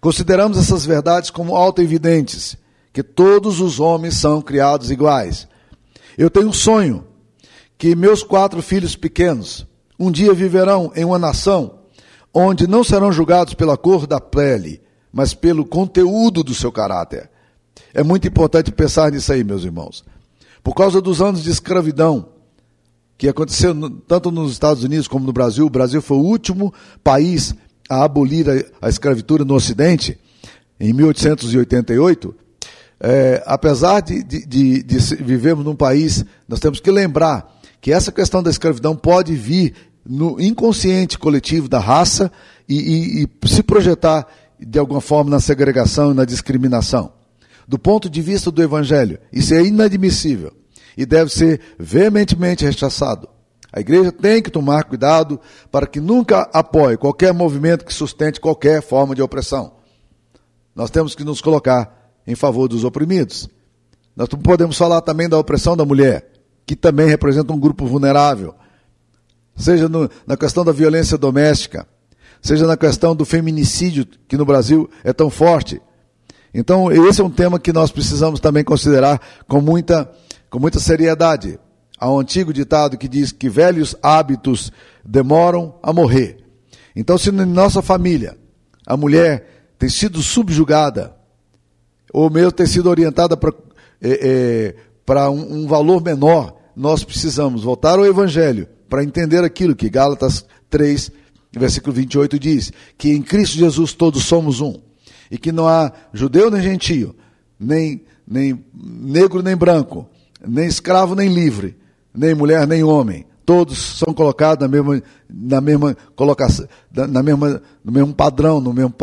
Consideramos 0.00 0.56
essas 0.56 0.86
verdades 0.86 1.28
como 1.28 1.54
auto-evidentes, 1.54 2.56
que 2.94 3.02
todos 3.02 3.60
os 3.60 3.78
homens 3.78 4.16
são 4.16 4.40
criados 4.40 4.90
iguais. 4.90 5.46
Eu 6.16 6.30
tenho 6.30 6.48
um 6.48 6.52
sonho 6.52 7.04
que 7.76 7.94
meus 7.94 8.22
quatro 8.22 8.62
filhos 8.62 8.96
pequenos 8.96 9.66
um 9.98 10.10
dia 10.10 10.32
viverão 10.32 10.90
em 10.96 11.04
uma 11.04 11.18
nação 11.18 11.80
onde 12.32 12.66
não 12.66 12.82
serão 12.82 13.12
julgados 13.12 13.52
pela 13.52 13.76
cor 13.76 14.06
da 14.06 14.18
pele, 14.18 14.80
mas 15.12 15.34
pelo 15.34 15.66
conteúdo 15.66 16.42
do 16.42 16.54
seu 16.54 16.72
caráter. 16.72 17.30
É 17.92 18.02
muito 18.02 18.26
importante 18.26 18.72
pensar 18.72 19.12
nisso 19.12 19.30
aí, 19.30 19.44
meus 19.44 19.62
irmãos. 19.62 20.02
Por 20.62 20.74
causa 20.74 21.02
dos 21.02 21.20
anos 21.20 21.42
de 21.42 21.50
escravidão 21.50 22.33
que 23.16 23.28
aconteceu 23.28 23.74
tanto 24.08 24.30
nos 24.30 24.52
Estados 24.52 24.82
Unidos 24.82 25.08
como 25.08 25.24
no 25.24 25.32
Brasil, 25.32 25.66
o 25.66 25.70
Brasil 25.70 26.02
foi 26.02 26.16
o 26.16 26.22
último 26.22 26.72
país 27.02 27.54
a 27.88 28.04
abolir 28.04 28.48
a, 28.48 28.86
a 28.86 28.88
escravatura 28.88 29.44
no 29.44 29.54
Ocidente, 29.54 30.18
em 30.80 30.92
1888, 30.92 32.34
é, 33.00 33.42
apesar 33.46 34.00
de, 34.00 34.22
de, 34.22 34.46
de, 34.46 34.82
de 34.82 35.16
vivermos 35.16 35.64
num 35.64 35.76
país, 35.76 36.24
nós 36.48 36.60
temos 36.60 36.80
que 36.80 36.90
lembrar 36.90 37.52
que 37.80 37.92
essa 37.92 38.10
questão 38.10 38.42
da 38.42 38.50
escravidão 38.50 38.96
pode 38.96 39.34
vir 39.34 39.74
no 40.04 40.40
inconsciente 40.40 41.18
coletivo 41.18 41.68
da 41.68 41.78
raça 41.78 42.30
e, 42.68 43.22
e, 43.22 43.24
e 43.24 43.48
se 43.48 43.62
projetar 43.62 44.26
de 44.58 44.78
alguma 44.78 45.00
forma 45.00 45.30
na 45.30 45.40
segregação 45.40 46.10
e 46.10 46.14
na 46.14 46.24
discriminação. 46.24 47.12
Do 47.66 47.78
ponto 47.78 48.10
de 48.10 48.20
vista 48.20 48.50
do 48.50 48.62
Evangelho, 48.62 49.18
isso 49.32 49.54
é 49.54 49.62
inadmissível 49.62 50.52
e 50.96 51.04
deve 51.04 51.30
ser 51.30 51.60
veementemente 51.78 52.64
rechaçado. 52.64 53.28
A 53.72 53.80
igreja 53.80 54.12
tem 54.12 54.40
que 54.40 54.50
tomar 54.50 54.84
cuidado 54.84 55.40
para 55.70 55.86
que 55.86 56.00
nunca 56.00 56.48
apoie 56.52 56.96
qualquer 56.96 57.34
movimento 57.34 57.84
que 57.84 57.92
sustente 57.92 58.40
qualquer 58.40 58.80
forma 58.80 59.14
de 59.14 59.22
opressão. 59.22 59.74
Nós 60.74 60.90
temos 60.90 61.14
que 61.14 61.24
nos 61.24 61.40
colocar 61.40 62.12
em 62.26 62.34
favor 62.34 62.68
dos 62.68 62.84
oprimidos. 62.84 63.48
Nós 64.16 64.28
podemos 64.28 64.78
falar 64.78 65.00
também 65.00 65.28
da 65.28 65.38
opressão 65.38 65.76
da 65.76 65.84
mulher, 65.84 66.30
que 66.64 66.76
também 66.76 67.08
representa 67.08 67.52
um 67.52 67.58
grupo 67.58 67.86
vulnerável. 67.86 68.54
Seja 69.56 69.88
no, 69.88 70.08
na 70.26 70.36
questão 70.36 70.64
da 70.64 70.72
violência 70.72 71.18
doméstica, 71.18 71.86
seja 72.40 72.66
na 72.66 72.76
questão 72.76 73.14
do 73.14 73.24
feminicídio, 73.24 74.06
que 74.28 74.36
no 74.36 74.44
Brasil 74.44 74.88
é 75.02 75.12
tão 75.12 75.30
forte. 75.30 75.80
Então, 76.52 76.92
esse 76.92 77.20
é 77.20 77.24
um 77.24 77.30
tema 77.30 77.58
que 77.58 77.72
nós 77.72 77.90
precisamos 77.90 78.38
também 78.38 78.62
considerar 78.62 79.20
com 79.48 79.60
muita, 79.60 80.08
com 80.54 80.60
muita 80.60 80.78
seriedade. 80.78 81.58
Há 81.98 82.08
um 82.08 82.20
antigo 82.20 82.52
ditado 82.52 82.96
que 82.96 83.08
diz 83.08 83.32
que 83.32 83.48
velhos 83.48 83.96
hábitos 84.00 84.70
demoram 85.04 85.74
a 85.82 85.92
morrer. 85.92 86.44
Então, 86.94 87.18
se 87.18 87.32
na 87.32 87.44
nossa 87.44 87.82
família 87.82 88.38
a 88.86 88.96
mulher 88.96 89.72
tem 89.76 89.88
sido 89.88 90.22
subjugada, 90.22 91.12
ou 92.12 92.30
mesmo 92.30 92.52
tem 92.52 92.66
sido 92.66 92.88
orientada 92.88 93.36
para 93.36 93.52
é, 94.00 94.76
é, 95.08 95.28
um, 95.28 95.62
um 95.62 95.66
valor 95.66 96.00
menor, 96.00 96.56
nós 96.76 97.02
precisamos 97.02 97.64
voltar 97.64 97.98
ao 97.98 98.06
Evangelho 98.06 98.68
para 98.88 99.02
entender 99.02 99.42
aquilo 99.42 99.74
que 99.74 99.90
Gálatas 99.90 100.46
3, 100.70 101.10
versículo 101.50 101.92
28 101.92 102.38
diz: 102.38 102.72
que 102.96 103.10
em 103.10 103.22
Cristo 103.22 103.56
Jesus 103.56 103.92
todos 103.92 104.22
somos 104.22 104.60
um, 104.60 104.80
e 105.28 105.36
que 105.36 105.50
não 105.50 105.66
há 105.66 105.90
judeu 106.12 106.48
nem 106.48 106.62
gentio, 106.62 107.12
nem, 107.58 108.04
nem 108.24 108.64
negro 108.72 109.42
nem 109.42 109.56
branco, 109.56 110.08
nem 110.46 110.66
escravo 110.66 111.14
nem 111.14 111.28
livre, 111.28 111.76
nem 112.14 112.34
mulher, 112.34 112.66
nem 112.66 112.82
homem. 112.82 113.26
Todos 113.44 113.98
são 113.98 114.14
colocados 114.14 114.62
na 114.62 114.68
mesma, 114.68 115.02
na 115.28 115.60
mesma 115.60 115.96
colocação, 116.16 116.66
na 116.90 117.22
mesma, 117.22 117.62
no 117.84 117.92
mesmo 117.92 118.14
padrão, 118.14 118.60
no 118.60 118.72
mesmo 118.72 118.94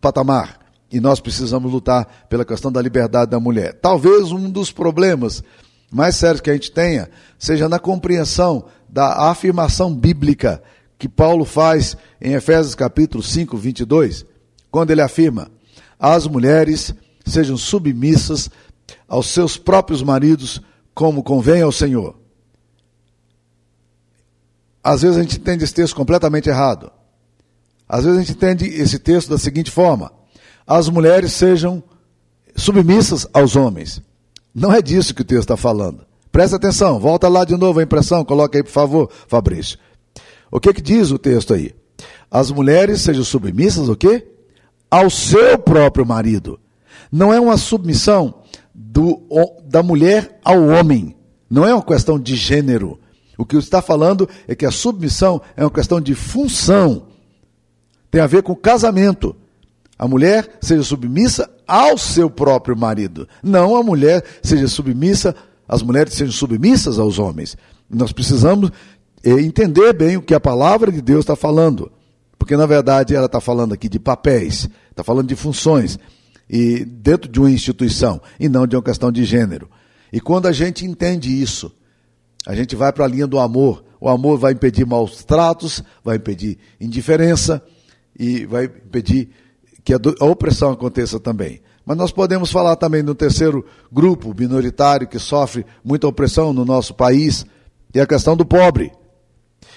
patamar. 0.00 0.58
E 0.90 1.00
nós 1.00 1.20
precisamos 1.20 1.70
lutar 1.72 2.26
pela 2.28 2.44
questão 2.44 2.70
da 2.70 2.80
liberdade 2.80 3.30
da 3.30 3.40
mulher. 3.40 3.74
Talvez 3.74 4.30
um 4.30 4.48
dos 4.48 4.70
problemas 4.70 5.42
mais 5.90 6.16
sérios 6.16 6.40
que 6.40 6.50
a 6.50 6.52
gente 6.52 6.70
tenha 6.70 7.08
seja 7.38 7.68
na 7.68 7.78
compreensão 7.78 8.66
da 8.88 9.30
afirmação 9.30 9.94
bíblica 9.94 10.62
que 10.98 11.08
Paulo 11.08 11.44
faz 11.44 11.96
em 12.20 12.32
Efésios 12.32 12.74
capítulo 12.74 13.22
5, 13.22 13.56
22, 13.56 14.24
quando 14.70 14.90
ele 14.90 15.00
afirma: 15.00 15.50
as 15.98 16.26
mulheres 16.26 16.94
sejam 17.24 17.56
submissas 17.56 18.50
aos 19.06 19.26
seus 19.28 19.56
próprios 19.56 20.02
maridos, 20.02 20.60
como 20.98 21.22
convém 21.22 21.62
ao 21.62 21.70
Senhor. 21.70 22.16
Às 24.82 25.02
vezes 25.02 25.16
a 25.16 25.22
gente 25.22 25.36
entende 25.36 25.62
esse 25.62 25.72
texto 25.72 25.94
completamente 25.94 26.48
errado. 26.48 26.90
Às 27.88 28.02
vezes 28.02 28.18
a 28.18 28.20
gente 28.20 28.32
entende 28.32 28.64
esse 28.66 28.98
texto 28.98 29.28
da 29.28 29.38
seguinte 29.38 29.70
forma: 29.70 30.10
as 30.66 30.88
mulheres 30.88 31.32
sejam 31.32 31.80
submissas 32.56 33.28
aos 33.32 33.54
homens. 33.54 34.02
Não 34.52 34.72
é 34.72 34.82
disso 34.82 35.14
que 35.14 35.22
o 35.22 35.24
texto 35.24 35.42
está 35.42 35.56
falando. 35.56 36.04
Presta 36.32 36.56
atenção, 36.56 36.98
volta 36.98 37.28
lá 37.28 37.44
de 37.44 37.56
novo 37.56 37.78
a 37.78 37.84
impressão, 37.84 38.24
coloca 38.24 38.58
aí 38.58 38.64
por 38.64 38.72
favor, 38.72 39.08
Fabrício. 39.28 39.78
O 40.50 40.58
que 40.58 40.74
que 40.74 40.82
diz 40.82 41.12
o 41.12 41.18
texto 41.18 41.54
aí? 41.54 41.76
As 42.28 42.50
mulheres 42.50 43.02
sejam 43.02 43.22
submissas 43.22 43.88
o 43.88 43.94
quê? 43.94 44.26
Ao 44.90 45.08
seu 45.08 45.60
próprio 45.60 46.04
marido. 46.04 46.58
Não 47.12 47.32
é 47.32 47.38
uma 47.38 47.56
submissão 47.56 48.37
do, 48.80 49.20
da 49.64 49.82
mulher 49.82 50.38
ao 50.44 50.68
homem. 50.68 51.16
Não 51.50 51.66
é 51.66 51.74
uma 51.74 51.82
questão 51.82 52.18
de 52.18 52.36
gênero. 52.36 52.98
O 53.36 53.44
que 53.44 53.56
está 53.56 53.82
falando 53.82 54.28
é 54.46 54.54
que 54.54 54.64
a 54.64 54.70
submissão 54.70 55.42
é 55.56 55.64
uma 55.64 55.70
questão 55.70 56.00
de 56.00 56.14
função. 56.14 57.08
Tem 58.08 58.20
a 58.20 58.26
ver 58.26 58.42
com 58.42 58.54
casamento. 58.54 59.34
A 59.98 60.06
mulher 60.06 60.58
seja 60.60 60.84
submissa 60.84 61.50
ao 61.66 61.98
seu 61.98 62.30
próprio 62.30 62.76
marido. 62.76 63.28
Não 63.42 63.74
a 63.74 63.82
mulher 63.82 64.24
seja 64.42 64.68
submissa, 64.68 65.34
as 65.68 65.82
mulheres 65.82 66.14
sejam 66.14 66.32
submissas 66.32 67.00
aos 67.00 67.18
homens. 67.18 67.56
Nós 67.90 68.12
precisamos 68.12 68.70
eh, 69.24 69.40
entender 69.40 69.92
bem 69.92 70.16
o 70.16 70.22
que 70.22 70.34
a 70.34 70.40
palavra 70.40 70.92
de 70.92 71.02
Deus 71.02 71.20
está 71.20 71.34
falando. 71.34 71.90
Porque, 72.38 72.56
na 72.56 72.66
verdade, 72.66 73.14
ela 73.14 73.26
está 73.26 73.40
falando 73.40 73.72
aqui 73.72 73.88
de 73.88 73.98
papéis, 73.98 74.68
está 74.90 75.02
falando 75.02 75.26
de 75.26 75.34
funções, 75.34 75.98
e 76.48 76.84
dentro 76.84 77.30
de 77.30 77.38
uma 77.38 77.50
instituição, 77.50 78.20
e 78.38 78.48
não 78.48 78.66
de 78.66 78.76
uma 78.76 78.82
questão 78.82 79.12
de 79.12 79.24
gênero. 79.24 79.68
E 80.12 80.20
quando 80.20 80.46
a 80.46 80.52
gente 80.52 80.86
entende 80.86 81.30
isso, 81.30 81.70
a 82.46 82.54
gente 82.54 82.74
vai 82.74 82.92
para 82.92 83.04
a 83.04 83.08
linha 83.08 83.26
do 83.26 83.38
amor. 83.38 83.84
O 84.00 84.08
amor 84.08 84.38
vai 84.38 84.52
impedir 84.52 84.86
maus 84.86 85.24
tratos, 85.24 85.82
vai 86.04 86.16
impedir 86.16 86.58
indiferença 86.80 87.62
e 88.18 88.46
vai 88.46 88.64
impedir 88.64 89.28
que 89.84 89.92
a 89.92 90.24
opressão 90.24 90.70
aconteça 90.70 91.18
também. 91.18 91.60
Mas 91.84 91.96
nós 91.96 92.12
podemos 92.12 92.50
falar 92.50 92.76
também 92.76 93.02
no 93.02 93.14
terceiro 93.14 93.64
grupo 93.90 94.34
minoritário 94.38 95.08
que 95.08 95.18
sofre 95.18 95.64
muita 95.82 96.06
opressão 96.06 96.52
no 96.52 96.64
nosso 96.64 96.94
país, 96.94 97.46
que 97.92 97.98
é 97.98 98.02
a 98.02 98.06
questão 98.06 98.36
do 98.36 98.44
pobre. 98.44 98.92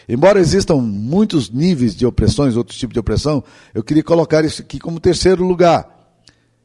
Embora 0.07 0.39
existam 0.39 0.75
muitos 0.75 1.49
níveis 1.49 1.95
de 1.95 2.05
opressões, 2.05 2.57
outros 2.57 2.77
tipos 2.77 2.93
de 2.93 2.99
opressão, 2.99 3.43
eu 3.73 3.83
queria 3.83 4.03
colocar 4.03 4.43
isso 4.43 4.61
aqui 4.61 4.79
como 4.79 4.99
terceiro 4.99 5.45
lugar. 5.45 6.00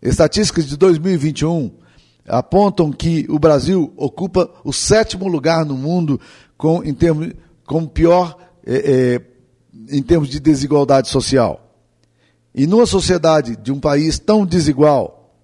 Estatísticas 0.07 0.67
de 0.67 0.77
2021 0.77 1.73
apontam 2.29 2.93
que 2.93 3.27
o 3.29 3.41
Brasil 3.41 3.93
ocupa 3.97 4.49
o 4.63 4.73
sétimo 4.73 5.27
lugar 5.27 5.65
no 5.65 5.77
mundo 5.77 6.21
com, 6.57 6.83
em 6.85 6.95
termos, 6.95 7.33
com 7.67 7.85
pior 7.87 8.37
é, 8.65 8.77
é, 8.77 9.23
em 9.91 10.01
termos 10.03 10.29
de 10.29 10.39
desigualdade 10.39 11.09
social. 11.09 11.61
E 12.55 12.69
numa 12.69 12.87
sociedade 12.87 13.57
de 13.57 13.73
um 13.73 13.81
país 13.81 14.17
tão 14.19 14.47
desigual, 14.47 15.35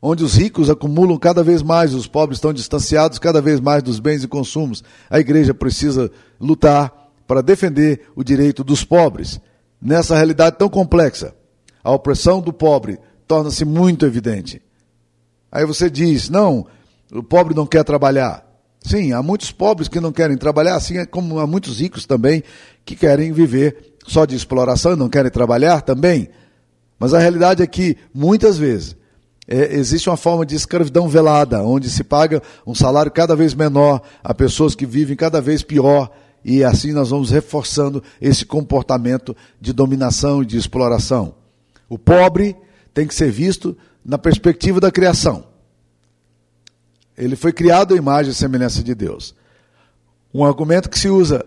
onde 0.00 0.22
os 0.24 0.34
ricos 0.34 0.68
acumulam 0.68 1.18
cada 1.18 1.42
vez 1.42 1.62
mais, 1.62 1.94
os 1.94 2.06
pobres 2.06 2.36
estão 2.36 2.52
distanciados 2.52 3.18
cada 3.18 3.40
vez 3.40 3.60
mais 3.60 3.82
dos 3.82 3.98
bens 3.98 4.22
e 4.22 4.28
consumos, 4.28 4.84
a 5.08 5.18
igreja 5.18 5.54
precisa 5.54 6.10
lutar 6.38 7.10
para 7.26 7.42
defender 7.42 8.08
o 8.14 8.22
direito 8.22 8.62
dos 8.62 8.84
pobres. 8.84 9.40
Nessa 9.80 10.16
realidade 10.16 10.58
tão 10.58 10.68
complexa, 10.68 11.34
a 11.82 11.90
opressão 11.90 12.42
do 12.42 12.52
pobre 12.52 12.98
torna-se 13.30 13.64
muito 13.64 14.04
evidente. 14.04 14.60
Aí 15.52 15.64
você 15.64 15.88
diz: 15.88 16.28
não, 16.28 16.66
o 17.12 17.22
pobre 17.22 17.54
não 17.54 17.64
quer 17.64 17.84
trabalhar. 17.84 18.44
Sim, 18.80 19.12
há 19.12 19.22
muitos 19.22 19.52
pobres 19.52 19.86
que 19.86 20.00
não 20.00 20.10
querem 20.10 20.36
trabalhar, 20.36 20.74
assim 20.74 21.04
como 21.06 21.38
há 21.38 21.46
muitos 21.46 21.78
ricos 21.78 22.06
também 22.06 22.42
que 22.84 22.96
querem 22.96 23.30
viver 23.30 23.94
só 24.04 24.24
de 24.24 24.34
exploração 24.34 24.94
e 24.94 24.96
não 24.96 25.08
querem 25.08 25.30
trabalhar 25.30 25.82
também. 25.82 26.28
Mas 26.98 27.14
a 27.14 27.20
realidade 27.20 27.62
é 27.62 27.66
que, 27.68 27.96
muitas 28.12 28.58
vezes, 28.58 28.96
é, 29.46 29.76
existe 29.76 30.10
uma 30.10 30.16
forma 30.16 30.44
de 30.44 30.56
escravidão 30.56 31.06
velada, 31.06 31.62
onde 31.62 31.88
se 31.88 32.02
paga 32.02 32.42
um 32.66 32.74
salário 32.74 33.12
cada 33.12 33.36
vez 33.36 33.54
menor 33.54 34.02
a 34.24 34.34
pessoas 34.34 34.74
que 34.74 34.86
vivem 34.86 35.14
cada 35.14 35.40
vez 35.40 35.62
pior, 35.62 36.10
e 36.44 36.64
assim 36.64 36.92
nós 36.92 37.10
vamos 37.10 37.30
reforçando 37.30 38.02
esse 38.20 38.44
comportamento 38.44 39.36
de 39.60 39.72
dominação 39.72 40.42
e 40.42 40.46
de 40.46 40.56
exploração. 40.56 41.34
O 41.88 41.96
pobre 41.96 42.56
tem 42.92 43.06
que 43.06 43.14
ser 43.14 43.30
visto 43.30 43.76
na 44.04 44.18
perspectiva 44.18 44.80
da 44.80 44.90
criação. 44.90 45.44
Ele 47.16 47.36
foi 47.36 47.52
criado 47.52 47.94
à 47.94 47.96
imagem 47.96 48.32
e 48.32 48.34
semelhança 48.34 48.82
de 48.82 48.94
Deus. 48.94 49.34
Um 50.32 50.44
argumento 50.44 50.88
que 50.88 50.98
se 50.98 51.08
usa 51.08 51.44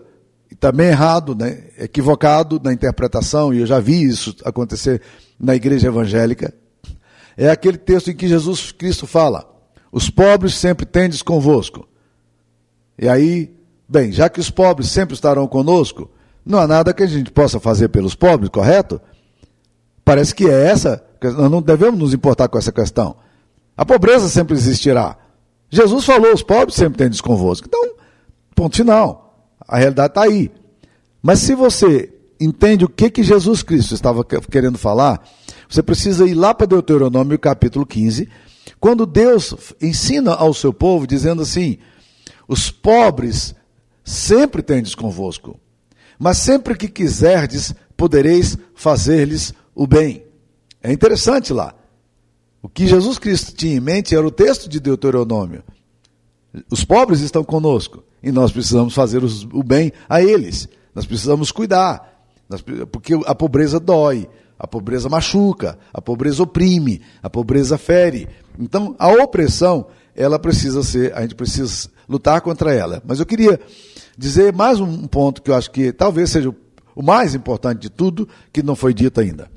também 0.60 0.88
errado, 0.88 1.34
né, 1.34 1.64
equivocado 1.78 2.60
na 2.62 2.72
interpretação, 2.72 3.52
e 3.52 3.60
eu 3.60 3.66
já 3.66 3.80
vi 3.80 4.04
isso 4.04 4.36
acontecer 4.44 5.02
na 5.38 5.54
igreja 5.54 5.88
evangélica, 5.88 6.54
é 7.36 7.50
aquele 7.50 7.76
texto 7.76 8.10
em 8.10 8.14
que 8.14 8.28
Jesus 8.28 8.70
Cristo 8.72 9.06
fala: 9.06 9.44
Os 9.90 10.08
pobres 10.08 10.54
sempre 10.54 10.86
tendes 10.86 11.22
convosco. 11.22 11.88
E 12.96 13.08
aí, 13.08 13.52
bem, 13.88 14.12
já 14.12 14.28
que 14.28 14.38
os 14.38 14.50
pobres 14.50 14.88
sempre 14.88 15.14
estarão 15.14 15.48
conosco, 15.48 16.08
não 16.46 16.60
há 16.60 16.66
nada 16.66 16.94
que 16.94 17.02
a 17.02 17.06
gente 17.06 17.32
possa 17.32 17.58
fazer 17.58 17.88
pelos 17.88 18.14
pobres, 18.14 18.50
correto? 18.50 19.00
Parece 20.04 20.34
que 20.34 20.46
é 20.48 20.66
essa, 20.66 21.02
nós 21.30 21.50
não 21.50 21.62
devemos 21.62 21.98
nos 21.98 22.14
importar 22.14 22.48
com 22.48 22.58
essa 22.58 22.72
questão. 22.72 23.16
A 23.76 23.84
pobreza 23.84 24.28
sempre 24.28 24.54
existirá. 24.54 25.16
Jesus 25.70 26.04
falou: 26.04 26.32
os 26.32 26.42
pobres 26.42 26.76
sempre 26.76 26.98
tendes 26.98 27.20
convosco. 27.20 27.66
Então, 27.66 27.94
ponto 28.54 28.76
final. 28.76 29.48
A 29.66 29.78
realidade 29.78 30.10
está 30.10 30.22
aí. 30.22 30.50
Mas 31.22 31.40
se 31.40 31.54
você 31.54 32.12
entende 32.38 32.84
o 32.84 32.88
que, 32.88 33.10
que 33.10 33.22
Jesus 33.22 33.62
Cristo 33.62 33.94
estava 33.94 34.24
querendo 34.24 34.78
falar, 34.78 35.26
você 35.68 35.82
precisa 35.82 36.26
ir 36.26 36.34
lá 36.34 36.52
para 36.52 36.66
Deuteronômio 36.66 37.38
capítulo 37.38 37.86
15, 37.86 38.28
quando 38.78 39.06
Deus 39.06 39.54
ensina 39.80 40.34
ao 40.34 40.52
seu 40.52 40.72
povo, 40.72 41.06
dizendo 41.06 41.42
assim: 41.42 41.78
os 42.46 42.70
pobres 42.70 43.54
sempre 44.04 44.62
tendes 44.62 44.94
convosco, 44.94 45.58
mas 46.18 46.38
sempre 46.38 46.76
que 46.76 46.88
quiserdes, 46.88 47.74
podereis 47.96 48.58
fazer-lhes 48.74 49.54
o 49.74 49.86
bem. 49.86 50.23
É 50.84 50.92
interessante 50.92 51.50
lá. 51.50 51.74
O 52.62 52.68
que 52.68 52.86
Jesus 52.86 53.18
Cristo 53.18 53.54
tinha 53.54 53.74
em 53.74 53.80
mente 53.80 54.14
era 54.14 54.26
o 54.26 54.30
texto 54.30 54.68
de 54.68 54.78
Deuteronômio. 54.78 55.64
Os 56.70 56.84
pobres 56.84 57.20
estão 57.20 57.42
conosco 57.42 58.04
e 58.22 58.30
nós 58.30 58.52
precisamos 58.52 58.94
fazer 58.94 59.22
o 59.24 59.62
bem 59.62 59.92
a 60.06 60.22
eles. 60.22 60.68
Nós 60.94 61.06
precisamos 61.06 61.50
cuidar, 61.50 62.28
porque 62.92 63.14
a 63.24 63.34
pobreza 63.34 63.80
dói, 63.80 64.28
a 64.58 64.66
pobreza 64.66 65.08
machuca, 65.08 65.78
a 65.92 66.02
pobreza 66.02 66.42
oprime, 66.42 67.00
a 67.22 67.30
pobreza 67.30 67.78
fere. 67.78 68.28
Então, 68.58 68.94
a 68.98 69.08
opressão, 69.08 69.86
ela 70.14 70.38
precisa 70.38 70.82
ser, 70.82 71.14
a 71.14 71.22
gente 71.22 71.34
precisa 71.34 71.88
lutar 72.06 72.42
contra 72.42 72.74
ela. 72.74 73.02
Mas 73.06 73.20
eu 73.20 73.26
queria 73.26 73.58
dizer 74.18 74.52
mais 74.52 74.80
um 74.80 75.06
ponto 75.06 75.40
que 75.40 75.50
eu 75.50 75.54
acho 75.54 75.70
que 75.70 75.94
talvez 75.94 76.28
seja 76.28 76.54
o 76.94 77.02
mais 77.02 77.34
importante 77.34 77.80
de 77.80 77.90
tudo, 77.90 78.28
que 78.52 78.62
não 78.62 78.76
foi 78.76 78.92
dito 78.92 79.18
ainda. 79.18 79.50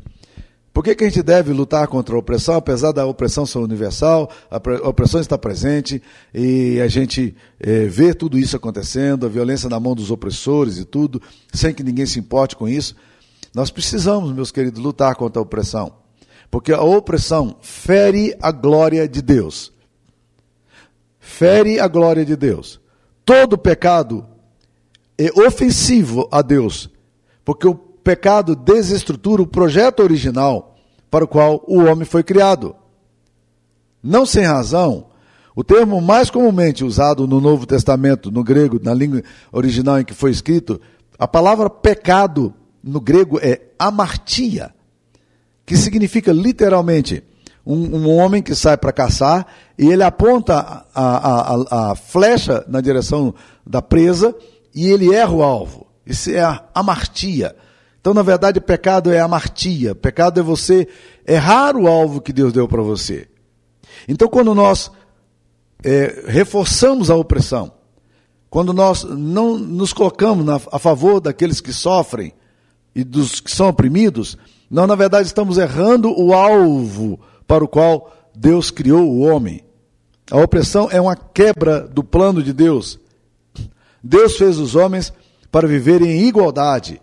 Por 0.78 0.84
que, 0.84 0.94
que 0.94 1.06
a 1.06 1.10
gente 1.10 1.24
deve 1.24 1.52
lutar 1.52 1.88
contra 1.88 2.14
a 2.14 2.20
opressão, 2.20 2.54
apesar 2.54 2.92
da 2.92 3.04
opressão 3.04 3.48
ser 3.48 3.58
universal, 3.58 4.30
a 4.48 4.58
opressão 4.88 5.20
está 5.20 5.36
presente 5.36 6.00
e 6.32 6.80
a 6.80 6.88
gente 6.88 7.36
é, 7.60 7.86
vê 7.86 8.14
tudo 8.14 8.38
isso 8.38 8.56
acontecendo, 8.56 9.26
a 9.26 9.30
violência 9.30 9.68
na 9.70 9.80
mão 9.80 9.96
dos 9.96 10.12
opressores 10.12 10.78
e 10.78 10.86
tudo, 10.86 11.20
sem 11.52 11.74
que 11.74 11.82
ninguém 11.82 12.06
se 12.06 12.20
importe 12.20 12.56
com 12.56 12.70
isso. 12.70 12.96
Nós 13.56 13.72
precisamos, 13.72 14.32
meus 14.32 14.52
queridos, 14.52 14.80
lutar 14.80 15.16
contra 15.16 15.40
a 15.40 15.42
opressão, 15.42 15.94
porque 16.52 16.72
a 16.72 16.84
opressão 16.84 17.58
fere 17.60 18.38
a 18.40 18.52
glória 18.52 19.08
de 19.08 19.24
Deus. 19.24 19.74
Fere 21.20 21.80
a 21.80 21.88
glória 21.88 22.24
de 22.24 22.36
Deus. 22.36 22.80
Todo 23.26 23.58
pecado 23.58 24.28
é 25.18 25.32
ofensivo 25.42 26.30
a 26.32 26.44
Deus, 26.44 26.88
porque 27.44 27.68
o 27.68 27.87
pecado 28.08 28.56
desestrutura 28.56 29.42
o 29.42 29.46
projeto 29.46 30.00
original 30.00 30.78
para 31.12 31.26
o 31.26 31.28
qual 31.28 31.62
o 31.68 31.84
homem 31.84 32.06
foi 32.06 32.24
criado. 32.24 32.74
Não 34.02 34.26
sem 34.26 34.46
razão, 34.46 35.08
o 35.54 35.62
termo 35.62 36.00
mais 36.00 36.30
comumente 36.30 36.86
usado 36.86 37.28
no 37.28 37.42
Novo 37.42 37.66
Testamento, 37.66 38.32
no 38.32 38.46
grego, 38.46 38.80
na 38.82 38.94
língua 38.94 39.22
original 39.52 40.00
em 40.00 40.06
que 40.06 40.14
foi 40.14 40.32
escrito, 40.32 40.80
a 41.20 41.28
palavra 41.28 41.70
pecado 41.70 42.54
no 42.82 43.02
grego 43.02 43.42
é 43.42 43.60
amartia, 43.78 44.74
que 45.66 45.76
significa 45.76 46.32
literalmente 46.32 47.22
um, 47.66 47.94
um 47.94 48.16
homem 48.16 48.42
que 48.42 48.56
sai 48.56 48.78
para 48.78 48.94
caçar 48.94 49.46
e 49.78 49.86
ele 49.86 50.04
aponta 50.04 50.56
a, 50.56 50.86
a, 50.96 51.92
a, 51.92 51.96
flecha 51.96 52.64
na 52.70 52.80
direção 52.80 53.36
da 53.66 53.82
presa 53.82 54.34
e 54.74 54.88
ele 54.88 55.14
erra 55.14 55.34
o 55.34 55.44
alvo. 55.44 55.88
Isso 56.06 56.32
é 56.32 56.40
a 56.40 56.64
amartia. 56.74 57.54
Então, 58.08 58.14
na 58.14 58.22
verdade, 58.22 58.62
pecado 58.62 59.12
é 59.12 59.20
amartia. 59.20 59.94
Pecado 59.94 60.40
é 60.40 60.44
você 60.44 60.88
errar 61.28 61.76
o 61.76 61.90
alvo 61.90 62.22
que 62.22 62.32
Deus 62.32 62.54
deu 62.54 62.66
para 62.66 62.82
você. 62.82 63.28
Então, 64.08 64.30
quando 64.30 64.56
nós 64.56 64.90
é, 65.84 66.24
reforçamos 66.26 67.12
a 67.12 67.18
opressão, 67.18 67.70
quando 68.50 68.72
nós 68.72 69.04
não 69.04 69.58
nos 69.58 69.92
colocamos 69.92 70.46
na, 70.46 70.56
a 70.72 70.80
favor 70.80 71.20
daqueles 71.20 71.60
que 71.60 71.74
sofrem 71.74 72.32
e 72.96 73.04
dos 73.04 73.42
que 73.42 73.52
são 73.52 73.68
oprimidos, 73.68 74.38
nós, 74.72 74.88
na 74.88 74.96
verdade, 74.96 75.28
estamos 75.28 75.58
errando 75.58 76.18
o 76.18 76.34
alvo 76.34 77.20
para 77.46 77.62
o 77.62 77.68
qual 77.68 78.16
Deus 78.34 78.72
criou 78.72 79.06
o 79.06 79.20
homem. 79.20 79.66
A 80.32 80.38
opressão 80.38 80.88
é 80.90 81.02
uma 81.02 81.18
quebra 81.18 81.82
do 81.82 82.06
plano 82.06 82.42
de 82.42 82.54
Deus. 82.54 82.98
Deus 84.02 84.38
fez 84.38 84.58
os 84.60 84.76
homens 84.76 85.12
para 85.52 85.68
viverem 85.68 86.10
em 86.10 86.28
igualdade 86.30 87.02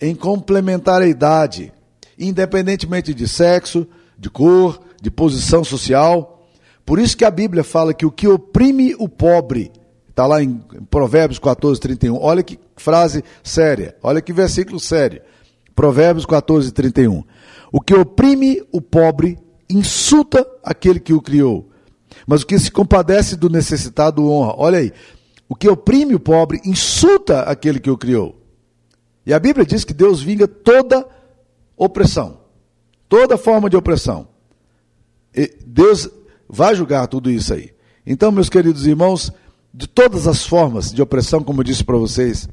em 0.00 0.14
complementariedade, 0.14 1.72
independentemente 2.18 3.12
de 3.12 3.28
sexo, 3.28 3.86
de 4.18 4.30
cor, 4.30 4.80
de 5.00 5.10
posição 5.10 5.62
social. 5.62 6.46
Por 6.84 6.98
isso 6.98 7.16
que 7.16 7.24
a 7.24 7.30
Bíblia 7.30 7.62
fala 7.62 7.94
que 7.94 8.06
o 8.06 8.10
que 8.10 8.26
oprime 8.26 8.94
o 8.98 9.08
pobre, 9.08 9.70
está 10.08 10.26
lá 10.26 10.42
em 10.42 10.60
Provérbios 10.90 11.38
14, 11.38 11.80
31. 11.80 12.16
Olha 12.20 12.42
que 12.42 12.58
frase 12.76 13.22
séria, 13.42 13.94
olha 14.02 14.20
que 14.20 14.32
versículo 14.32 14.80
sério. 14.80 15.20
Provérbios 15.74 16.26
14, 16.26 16.72
31. 16.72 17.22
O 17.72 17.80
que 17.80 17.94
oprime 17.94 18.62
o 18.72 18.80
pobre 18.80 19.38
insulta 19.68 20.46
aquele 20.64 20.98
que 20.98 21.12
o 21.12 21.22
criou, 21.22 21.68
mas 22.26 22.42
o 22.42 22.46
que 22.46 22.58
se 22.58 22.70
compadece 22.70 23.36
do 23.36 23.48
necessitado 23.48 24.28
honra. 24.28 24.54
Olha 24.56 24.78
aí, 24.78 24.92
o 25.48 25.54
que 25.54 25.68
oprime 25.68 26.14
o 26.14 26.20
pobre 26.20 26.60
insulta 26.64 27.42
aquele 27.42 27.78
que 27.78 27.90
o 27.90 27.96
criou. 27.96 28.39
E 29.24 29.32
a 29.32 29.38
Bíblia 29.38 29.66
diz 29.66 29.84
que 29.84 29.92
Deus 29.92 30.22
vinga 30.22 30.48
toda 30.48 31.06
opressão, 31.76 32.38
toda 33.08 33.36
forma 33.36 33.68
de 33.68 33.76
opressão. 33.76 34.28
E 35.34 35.56
Deus 35.66 36.08
vai 36.48 36.74
julgar 36.74 37.06
tudo 37.06 37.30
isso 37.30 37.54
aí. 37.54 37.72
Então, 38.06 38.32
meus 38.32 38.48
queridos 38.48 38.86
irmãos, 38.86 39.32
de 39.72 39.86
todas 39.86 40.26
as 40.26 40.44
formas 40.44 40.92
de 40.92 41.00
opressão, 41.00 41.42
como 41.44 41.60
eu 41.60 41.64
disse 41.64 41.84
para 41.84 41.96
vocês, 41.96 42.48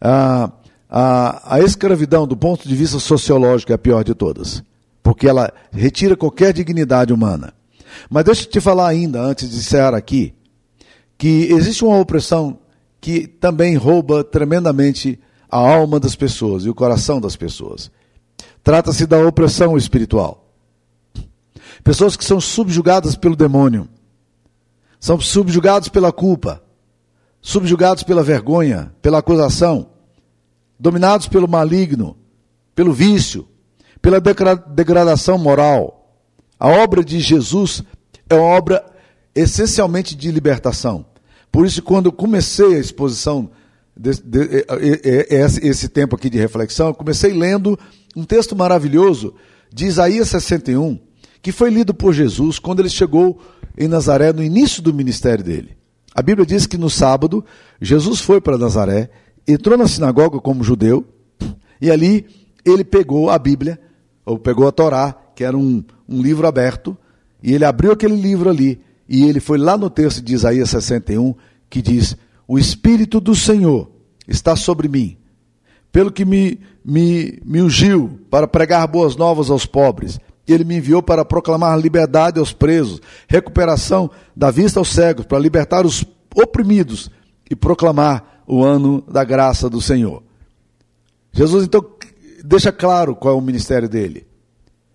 a, 0.00 0.52
a, 0.88 1.56
a 1.56 1.60
escravidão, 1.60 2.26
do 2.26 2.36
ponto 2.36 2.68
de 2.68 2.74
vista 2.74 2.98
sociológico, 2.98 3.72
é 3.72 3.74
a 3.74 3.78
pior 3.78 4.04
de 4.04 4.14
todas, 4.14 4.62
porque 5.02 5.28
ela 5.28 5.52
retira 5.72 6.16
qualquer 6.16 6.52
dignidade 6.52 7.12
humana. 7.12 7.52
Mas 8.08 8.24
deixa 8.24 8.44
eu 8.44 8.50
te 8.50 8.60
falar 8.60 8.88
ainda, 8.88 9.20
antes 9.20 9.50
de 9.50 9.56
encerrar 9.56 9.94
aqui, 9.94 10.32
que 11.18 11.52
existe 11.52 11.84
uma 11.84 11.98
opressão 11.98 12.58
que 13.00 13.26
também 13.26 13.76
rouba 13.76 14.22
tremendamente 14.22 15.18
a 15.50 15.58
alma 15.58 15.98
das 15.98 16.14
pessoas 16.14 16.64
e 16.64 16.70
o 16.70 16.74
coração 16.74 17.20
das 17.20 17.36
pessoas. 17.36 17.90
Trata-se 18.62 19.06
da 19.06 19.18
opressão 19.26 19.76
espiritual. 19.76 20.46
Pessoas 21.82 22.16
que 22.16 22.24
são 22.24 22.40
subjugadas 22.40 23.16
pelo 23.16 23.34
demônio, 23.34 23.88
são 24.98 25.18
subjugados 25.18 25.88
pela 25.88 26.12
culpa, 26.12 26.62
subjugados 27.40 28.02
pela 28.02 28.22
vergonha, 28.22 28.94
pela 29.00 29.18
acusação, 29.18 29.88
dominados 30.78 31.26
pelo 31.26 31.48
maligno, 31.48 32.16
pelo 32.74 32.92
vício, 32.92 33.48
pela 34.00 34.20
degradação 34.20 35.38
moral. 35.38 36.14
A 36.58 36.68
obra 36.68 37.02
de 37.02 37.18
Jesus 37.18 37.82
é 38.28 38.34
uma 38.34 38.44
obra 38.44 38.84
essencialmente 39.34 40.14
de 40.14 40.30
libertação. 40.30 41.06
Por 41.50 41.66
isso, 41.66 41.82
quando 41.82 42.06
eu 42.06 42.12
comecei 42.12 42.76
a 42.76 42.78
exposição 42.78 43.50
de, 43.96 44.12
de, 44.22 44.66
esse, 45.28 45.66
esse 45.66 45.88
tempo 45.88 46.16
aqui 46.16 46.30
de 46.30 46.38
reflexão, 46.38 46.94
comecei 46.94 47.32
lendo 47.32 47.78
um 48.16 48.24
texto 48.24 48.56
maravilhoso 48.56 49.34
de 49.72 49.86
Isaías 49.86 50.28
61, 50.28 50.98
que 51.42 51.52
foi 51.52 51.70
lido 51.70 51.94
por 51.94 52.12
Jesus 52.12 52.58
quando 52.58 52.80
ele 52.80 52.88
chegou 52.88 53.40
em 53.76 53.88
Nazaré 53.88 54.32
no 54.32 54.42
início 54.42 54.82
do 54.82 54.92
ministério 54.92 55.44
dele. 55.44 55.76
A 56.14 56.22
Bíblia 56.22 56.44
diz 56.44 56.66
que 56.66 56.76
no 56.76 56.90
sábado, 56.90 57.44
Jesus 57.80 58.20
foi 58.20 58.40
para 58.40 58.58
Nazaré, 58.58 59.10
entrou 59.46 59.78
na 59.78 59.86
sinagoga 59.86 60.40
como 60.40 60.64
judeu, 60.64 61.06
e 61.80 61.90
ali 61.90 62.26
ele 62.64 62.84
pegou 62.84 63.30
a 63.30 63.38
Bíblia, 63.38 63.78
ou 64.24 64.38
pegou 64.38 64.66
a 64.66 64.72
Torá, 64.72 65.16
que 65.34 65.44
era 65.44 65.56
um, 65.56 65.82
um 66.08 66.20
livro 66.20 66.46
aberto, 66.46 66.96
e 67.42 67.54
ele 67.54 67.64
abriu 67.64 67.92
aquele 67.92 68.16
livro 68.16 68.50
ali, 68.50 68.80
e 69.08 69.24
ele 69.24 69.40
foi 69.40 69.56
lá 69.56 69.78
no 69.78 69.88
texto 69.88 70.20
de 70.20 70.34
Isaías 70.34 70.70
61, 70.70 71.34
que 71.68 71.80
diz: 71.80 72.16
O 72.52 72.58
Espírito 72.58 73.20
do 73.20 73.32
Senhor 73.32 73.88
está 74.26 74.56
sobre 74.56 74.88
mim, 74.88 75.16
pelo 75.92 76.10
que 76.10 76.24
me, 76.24 76.58
me, 76.84 77.40
me 77.44 77.62
ungiu 77.62 78.18
para 78.28 78.48
pregar 78.48 78.88
boas 78.88 79.14
novas 79.14 79.50
aos 79.50 79.66
pobres. 79.66 80.18
Ele 80.48 80.64
me 80.64 80.78
enviou 80.78 81.00
para 81.00 81.24
proclamar 81.24 81.78
liberdade 81.78 82.40
aos 82.40 82.52
presos, 82.52 83.00
recuperação 83.28 84.10
da 84.34 84.50
vista 84.50 84.80
aos 84.80 84.88
cegos, 84.88 85.26
para 85.26 85.38
libertar 85.38 85.86
os 85.86 86.04
oprimidos 86.34 87.08
e 87.48 87.54
proclamar 87.54 88.42
o 88.48 88.64
ano 88.64 89.00
da 89.02 89.22
graça 89.22 89.70
do 89.70 89.80
Senhor. 89.80 90.20
Jesus 91.30 91.62
então 91.62 91.86
deixa 92.44 92.72
claro 92.72 93.14
qual 93.14 93.32
é 93.32 93.38
o 93.38 93.40
ministério 93.40 93.88
dele. 93.88 94.26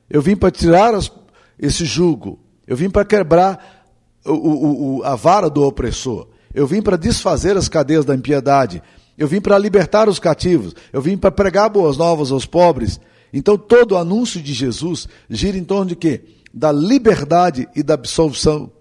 Eu 0.10 0.22
vim 0.22 0.36
para 0.36 0.52
tirar 0.52 0.94
as, 0.94 1.10
esse 1.58 1.86
jugo, 1.86 2.38
eu 2.68 2.76
vim 2.76 2.90
para 2.90 3.06
quebrar 3.06 3.86
o, 4.26 4.34
o, 4.34 4.98
o, 4.98 5.04
a 5.06 5.16
vara 5.16 5.50
do 5.50 5.64
opressor, 5.64 6.35
eu 6.56 6.66
vim 6.66 6.82
para 6.82 6.98
desfazer 6.98 7.58
as 7.58 7.68
cadeias 7.68 8.06
da 8.06 8.16
impiedade, 8.16 8.82
eu 9.18 9.28
vim 9.28 9.42
para 9.42 9.58
libertar 9.58 10.08
os 10.08 10.20
cativos, 10.20 10.74
eu 10.94 11.02
vim 11.02 11.18
para 11.18 11.30
pregar 11.30 11.70
boas 11.70 11.98
novas 11.98 12.32
aos 12.32 12.46
pobres. 12.46 13.00
Então 13.34 13.58
todo 13.58 13.92
o 13.92 13.98
anúncio 13.98 14.42
de 14.42 14.54
Jesus 14.54 15.08
gira 15.30 15.58
em 15.58 15.66
torno 15.66 15.88
de 15.88 15.96
quê? 15.98 16.24
Da 16.54 16.72
liberdade 16.72 17.68
e 17.76 17.84
da 17.84 17.96
absolvição, 17.96 18.72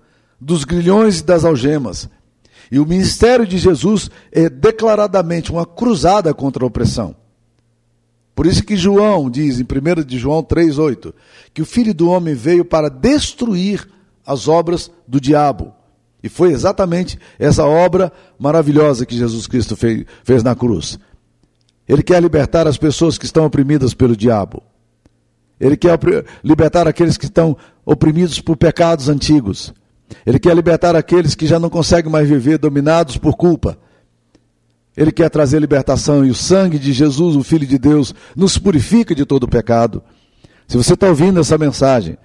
dos 0.40 0.62
grilhões 0.62 1.18
e 1.18 1.24
das 1.24 1.44
algemas. 1.44 2.08
E 2.70 2.78
o 2.78 2.86
ministério 2.86 3.44
de 3.44 3.58
Jesus 3.58 4.08
é 4.30 4.48
declaradamente 4.48 5.50
uma 5.50 5.66
cruzada 5.66 6.32
contra 6.32 6.64
a 6.64 6.68
opressão. 6.68 7.16
Por 8.36 8.46
isso 8.46 8.62
que 8.62 8.76
João 8.76 9.28
diz 9.28 9.58
em 9.58 9.64
1 9.64 10.04
de 10.04 10.18
João 10.18 10.44
3,8 10.44 11.12
que 11.52 11.62
o 11.62 11.66
Filho 11.66 11.92
do 11.92 12.08
Homem 12.08 12.34
veio 12.34 12.64
para 12.64 12.88
destruir 12.88 13.88
as 14.24 14.46
obras 14.46 14.90
do 15.06 15.20
diabo. 15.20 15.72
E 16.24 16.28
foi 16.30 16.52
exatamente 16.52 17.18
essa 17.38 17.66
obra 17.66 18.10
maravilhosa 18.38 19.04
que 19.04 19.14
Jesus 19.14 19.46
Cristo 19.46 19.76
fez, 19.76 20.06
fez 20.24 20.42
na 20.42 20.54
cruz. 20.54 20.98
Ele 21.86 22.02
quer 22.02 22.18
libertar 22.22 22.66
as 22.66 22.78
pessoas 22.78 23.18
que 23.18 23.26
estão 23.26 23.44
oprimidas 23.44 23.92
pelo 23.92 24.16
diabo. 24.16 24.62
Ele 25.60 25.76
quer 25.76 26.00
libertar 26.42 26.88
aqueles 26.88 27.18
que 27.18 27.26
estão 27.26 27.54
oprimidos 27.84 28.40
por 28.40 28.56
pecados 28.56 29.10
antigos. 29.10 29.74
Ele 30.24 30.38
quer 30.38 30.56
libertar 30.56 30.96
aqueles 30.96 31.34
que 31.34 31.46
já 31.46 31.58
não 31.58 31.68
conseguem 31.68 32.10
mais 32.10 32.26
viver 32.26 32.56
dominados 32.56 33.18
por 33.18 33.36
culpa. 33.36 33.76
Ele 34.96 35.12
quer 35.12 35.28
trazer 35.28 35.58
libertação 35.58 36.24
e 36.24 36.30
o 36.30 36.34
sangue 36.34 36.78
de 36.78 36.90
Jesus, 36.94 37.36
o 37.36 37.44
Filho 37.44 37.66
de 37.66 37.76
Deus, 37.76 38.14
nos 38.34 38.56
purifica 38.56 39.14
de 39.14 39.26
todo 39.26 39.46
pecado. 39.46 40.02
Se 40.66 40.78
você 40.78 40.94
está 40.94 41.06
ouvindo 41.06 41.38
essa 41.38 41.58
mensagem 41.58 42.16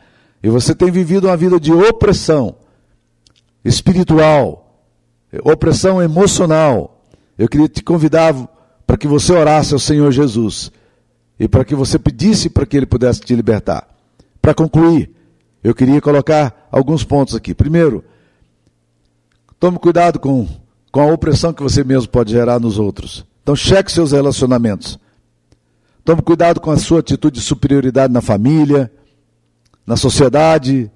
e 0.42 0.48
você 0.48 0.74
tem 0.74 0.90
vivido 0.90 1.28
uma 1.28 1.36
vida 1.36 1.60
de 1.60 1.74
opressão, 1.74 2.56
espiritual, 3.64 4.84
opressão 5.44 6.02
emocional, 6.02 7.04
eu 7.38 7.48
queria 7.48 7.68
te 7.68 7.84
convidar 7.84 8.34
para 8.86 8.98
que 8.98 9.08
você 9.08 9.32
orasse 9.34 9.74
ao 9.74 9.80
Senhor 9.80 10.12
Jesus 10.12 10.72
e 11.40 11.48
para 11.48 11.64
que 11.64 11.76
você 11.76 11.98
pedisse 11.98 12.50
para 12.50 12.66
que 12.66 12.76
Ele 12.76 12.86
pudesse 12.86 13.22
te 13.22 13.36
libertar. 13.36 13.88
Para 14.42 14.54
concluir, 14.54 15.12
eu 15.64 15.76
queria 15.76 16.02
colocar 16.02 16.68
alguns 16.72 17.04
pontos 17.04 17.36
aqui. 17.36 17.54
Primeiro, 17.54 18.04
tome 19.60 19.78
cuidado 19.78 20.20
com, 20.20 20.48
com 20.92 21.02
a 21.02 21.14
opressão 21.14 21.54
que 21.54 21.64
você 21.64 21.84
mesmo 21.84 22.10
pode 22.10 22.32
gerar 22.32 22.60
nos 22.60 22.80
outros. 22.80 23.26
Então, 23.44 23.56
cheque 23.56 23.92
seus 23.92 24.12
relacionamentos. 24.12 25.00
Tome 26.04 26.22
cuidado 26.22 26.60
com 26.60 26.72
a 26.72 26.78
sua 26.78 27.00
atitude 27.00 27.40
de 27.40 27.46
superioridade 27.46 28.12
na 28.12 28.22
família, 28.22 28.92
na 29.86 29.96
sociedade, 29.96 30.90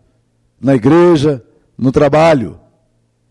na 0.60 0.76
igreja, 0.76 1.44
no 1.78 1.92
trabalho. 1.92 2.60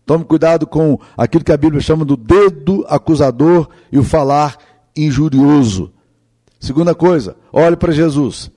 Tome 0.05 0.25
cuidado 0.25 0.67
com 0.67 0.99
aquilo 1.17 1.43
que 1.43 1.51
a 1.51 1.57
Bíblia 1.57 1.81
chama 1.81 2.03
do 2.03 2.17
dedo 2.17 2.85
acusador 2.87 3.69
e 3.91 3.97
o 3.97 4.03
falar 4.03 4.57
injurioso. 4.95 5.91
Segunda 6.59 6.93
coisa, 6.93 7.35
olhe 7.51 7.75
para 7.75 7.93
Jesus. 7.93 8.51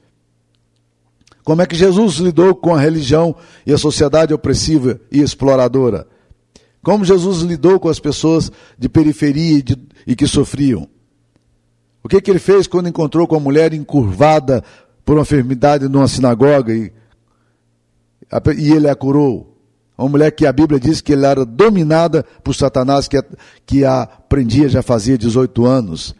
Como 1.44 1.62
é 1.62 1.66
que 1.66 1.76
Jesus 1.76 2.16
lidou 2.16 2.54
com 2.56 2.74
a 2.74 2.80
religião 2.80 3.36
e 3.64 3.72
a 3.72 3.78
sociedade 3.78 4.34
opressiva 4.34 5.00
e 5.12 5.20
exploradora? 5.22 6.06
Como 6.82 7.04
Jesus 7.04 7.42
lidou 7.42 7.78
com 7.78 7.88
as 7.88 8.00
pessoas 8.00 8.50
de 8.78 8.88
periferia 8.88 9.58
e, 9.58 9.62
de, 9.62 9.76
e 10.06 10.16
que 10.16 10.26
sofriam? 10.26 10.88
O 12.02 12.08
que, 12.08 12.20
que 12.20 12.30
ele 12.30 12.38
fez 12.38 12.68
quando 12.68 12.88
encontrou 12.88 13.26
com 13.26 13.34
a 13.34 13.40
mulher 13.40 13.72
encurvada 13.72 14.62
por 15.04 15.14
uma 15.14 15.22
enfermidade 15.22 15.88
numa 15.88 16.06
sinagoga 16.06 16.72
e, 16.72 16.92
e 18.56 18.72
ele 18.72 18.88
a 18.88 18.94
curou? 18.94 19.55
Uma 19.96 20.08
mulher 20.08 20.30
que 20.30 20.46
a 20.46 20.52
Bíblia 20.52 20.78
diz 20.78 21.00
que 21.00 21.14
ela 21.14 21.28
era 21.28 21.44
dominada 21.44 22.24
por 22.44 22.54
Satanás, 22.54 23.08
que 23.08 23.16
a, 23.16 23.24
que 23.64 23.84
a 23.84 24.06
prendia 24.06 24.68
já 24.68 24.82
fazia 24.82 25.16
18 25.16 25.64
anos. 25.64 26.14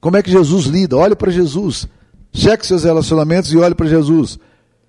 Como 0.00 0.16
é 0.16 0.22
que 0.22 0.30
Jesus 0.30 0.66
lida? 0.66 0.96
Olhe 0.96 1.16
para 1.16 1.32
Jesus. 1.32 1.88
Cheque 2.32 2.66
seus 2.66 2.84
relacionamentos 2.84 3.52
e 3.52 3.56
olhe 3.56 3.74
para 3.74 3.86
Jesus. 3.86 4.38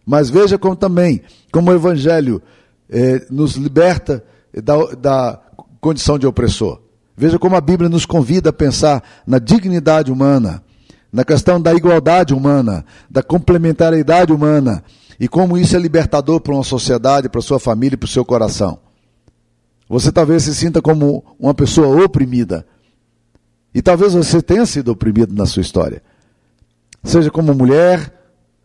Mas 0.05 0.29
veja 0.29 0.57
como 0.57 0.75
também, 0.75 1.21
como 1.51 1.71
o 1.71 1.73
Evangelho 1.73 2.41
eh, 2.89 3.25
nos 3.29 3.55
liberta 3.55 4.23
da, 4.53 4.75
da 4.93 5.39
condição 5.81 6.19
de 6.19 6.27
opressor. 6.27 6.79
Veja 7.17 7.39
como 7.39 7.55
a 7.55 7.61
Bíblia 7.61 7.89
nos 7.89 8.05
convida 8.05 8.49
a 8.49 8.53
pensar 8.53 9.01
na 9.25 9.39
dignidade 9.39 10.11
humana, 10.11 10.61
na 11.11 11.23
questão 11.23 11.61
da 11.61 11.73
igualdade 11.73 12.33
humana, 12.33 12.85
da 13.09 13.23
complementariedade 13.23 14.33
humana, 14.33 14.83
e 15.19 15.27
como 15.27 15.57
isso 15.57 15.75
é 15.75 15.79
libertador 15.79 16.41
para 16.41 16.53
uma 16.53 16.63
sociedade, 16.63 17.29
para 17.29 17.41
sua 17.41 17.59
família 17.59 17.97
para 17.97 18.05
o 18.05 18.09
seu 18.09 18.25
coração. 18.25 18.79
Você 19.87 20.11
talvez 20.11 20.43
se 20.43 20.55
sinta 20.55 20.81
como 20.81 21.23
uma 21.39 21.53
pessoa 21.53 22.03
oprimida. 22.03 22.65
E 23.73 23.81
talvez 23.81 24.13
você 24.13 24.41
tenha 24.41 24.65
sido 24.65 24.89
oprimido 24.91 25.33
na 25.33 25.45
sua 25.45 25.61
história. 25.61 26.01
Seja 27.03 27.29
como 27.29 27.53
mulher, 27.53 28.11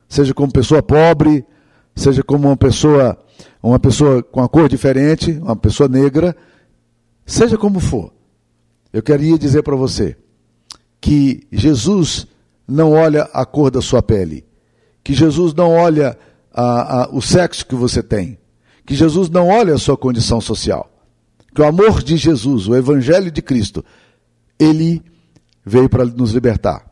seja 0.08 0.32
como 0.32 0.52
pessoa 0.52 0.82
pobre, 0.82 1.44
seja 1.94 2.22
como 2.22 2.48
uma 2.48 2.56
pessoa, 2.56 3.18
uma 3.62 3.78
pessoa 3.78 4.22
com 4.22 4.42
a 4.42 4.48
cor 4.48 4.68
diferente, 4.68 5.32
uma 5.32 5.56
pessoa 5.56 5.88
negra, 5.88 6.34
seja 7.26 7.58
como 7.58 7.80
for. 7.80 8.12
Eu 8.92 9.02
queria 9.02 9.38
dizer 9.38 9.62
para 9.62 9.76
você 9.76 10.16
que 11.00 11.46
Jesus 11.52 12.26
não 12.66 12.92
olha 12.92 13.28
a 13.32 13.44
cor 13.44 13.70
da 13.70 13.82
sua 13.82 14.02
pele, 14.02 14.44
que 15.02 15.12
Jesus 15.12 15.52
não 15.54 15.72
olha 15.72 16.16
a, 16.52 17.02
a, 17.04 17.10
o 17.10 17.20
sexo 17.20 17.66
que 17.66 17.74
você 17.74 18.02
tem, 18.02 18.38
que 18.84 18.94
Jesus 18.94 19.28
não 19.30 19.48
olha 19.48 19.74
a 19.74 19.78
sua 19.78 19.96
condição 19.96 20.40
social, 20.40 20.90
que 21.54 21.60
o 21.60 21.66
amor 21.66 22.02
de 22.02 22.16
Jesus, 22.16 22.68
o 22.68 22.74
Evangelho 22.74 23.30
de 23.30 23.42
Cristo, 23.42 23.84
ele 24.58 25.02
veio 25.64 25.88
para 25.88 26.04
nos 26.04 26.32
libertar. 26.32 26.84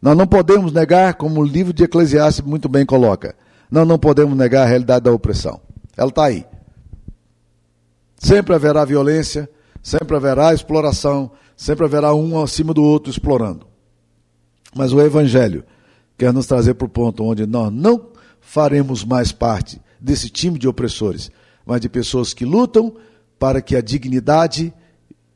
Nós 0.00 0.16
não 0.16 0.26
podemos 0.26 0.72
negar, 0.72 1.14
como 1.14 1.40
o 1.40 1.44
livro 1.44 1.72
de 1.72 1.84
Eclesiastes 1.84 2.44
muito 2.44 2.68
bem 2.68 2.84
coloca, 2.84 3.36
nós 3.70 3.86
não 3.86 3.98
podemos 3.98 4.36
negar 4.36 4.64
a 4.64 4.68
realidade 4.68 5.04
da 5.04 5.12
opressão. 5.12 5.60
Ela 5.96 6.08
está 6.08 6.24
aí. 6.24 6.44
Sempre 8.18 8.54
haverá 8.54 8.84
violência, 8.84 9.48
sempre 9.82 10.16
haverá 10.16 10.52
exploração, 10.52 11.30
sempre 11.56 11.84
haverá 11.84 12.14
um 12.14 12.40
acima 12.42 12.74
do 12.74 12.82
outro 12.82 13.10
explorando. 13.10 13.66
Mas 14.74 14.92
o 14.92 15.00
Evangelho 15.00 15.64
quer 16.16 16.32
nos 16.32 16.46
trazer 16.46 16.74
para 16.74 16.86
o 16.86 16.90
ponto 16.90 17.24
onde 17.24 17.46
nós 17.46 17.72
não 17.72 18.11
faremos 18.52 19.02
mais 19.02 19.32
parte 19.32 19.80
desse 19.98 20.28
time 20.28 20.58
de 20.58 20.68
opressores, 20.68 21.30
mas 21.64 21.80
de 21.80 21.88
pessoas 21.88 22.34
que 22.34 22.44
lutam 22.44 22.94
para 23.38 23.62
que 23.62 23.74
a 23.74 23.80
dignidade, 23.80 24.74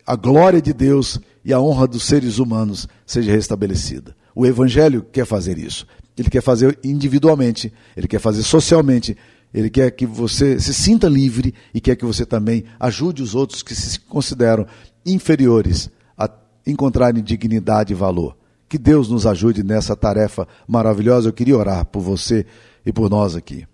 a 0.06 0.14
glória 0.14 0.60
de 0.60 0.74
Deus 0.74 1.18
e 1.42 1.50
a 1.50 1.58
honra 1.58 1.86
dos 1.86 2.02
seres 2.02 2.38
humanos 2.38 2.86
seja 3.06 3.32
restabelecida. 3.32 4.14
O 4.34 4.44
Evangelho 4.44 5.02
quer 5.10 5.24
fazer 5.24 5.56
isso. 5.56 5.86
Ele 6.14 6.28
quer 6.28 6.42
fazer 6.42 6.78
individualmente, 6.84 7.72
ele 7.96 8.06
quer 8.06 8.20
fazer 8.20 8.42
socialmente, 8.42 9.16
ele 9.54 9.70
quer 9.70 9.90
que 9.92 10.04
você 10.04 10.60
se 10.60 10.74
sinta 10.74 11.08
livre 11.08 11.54
e 11.72 11.80
quer 11.80 11.96
que 11.96 12.04
você 12.04 12.26
também 12.26 12.64
ajude 12.78 13.22
os 13.22 13.34
outros 13.34 13.62
que 13.62 13.74
se 13.74 13.98
consideram 13.98 14.66
inferiores 15.06 15.88
a 16.18 16.28
encontrarem 16.66 17.24
dignidade 17.24 17.94
e 17.94 17.96
valor. 17.96 18.36
Que 18.68 18.76
Deus 18.76 19.08
nos 19.08 19.26
ajude 19.26 19.62
nessa 19.62 19.96
tarefa 19.96 20.46
maravilhosa. 20.68 21.30
Eu 21.30 21.32
queria 21.32 21.56
orar 21.56 21.86
por 21.86 22.02
você 22.02 22.44
e 22.86 22.92
por 22.92 23.10
nós 23.10 23.36
aqui. 23.36 23.66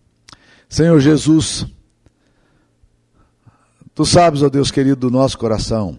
Senhor 0.68 0.98
Jesus, 0.98 1.66
Tu 3.94 4.06
sabes, 4.06 4.42
ó 4.42 4.48
Deus 4.48 4.70
querido, 4.70 4.96
do 4.96 5.10
nosso 5.10 5.36
coração. 5.36 5.98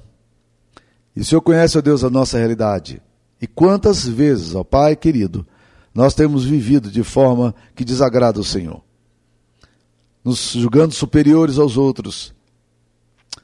E 1.16 1.22
o 1.22 1.26
Senhor 1.26 1.42
conhece, 1.42 1.78
ó 1.78 1.82
Deus, 1.82 2.04
a 2.04 2.10
nossa 2.10 2.38
realidade. 2.38 3.02
E 3.40 3.46
quantas 3.46 4.08
vezes, 4.08 4.56
ó 4.56 4.64
Pai 4.64 4.96
querido, 4.96 5.46
nós 5.94 6.16
temos 6.16 6.44
vivido 6.44 6.90
de 6.90 7.04
forma 7.04 7.54
que 7.76 7.86
desagrada 7.86 8.40
o 8.40 8.44
Senhor. 8.44 8.82
Nos 10.24 10.54
julgando 10.54 10.94
superiores 10.94 11.60
aos 11.60 11.78
outros, 11.78 12.34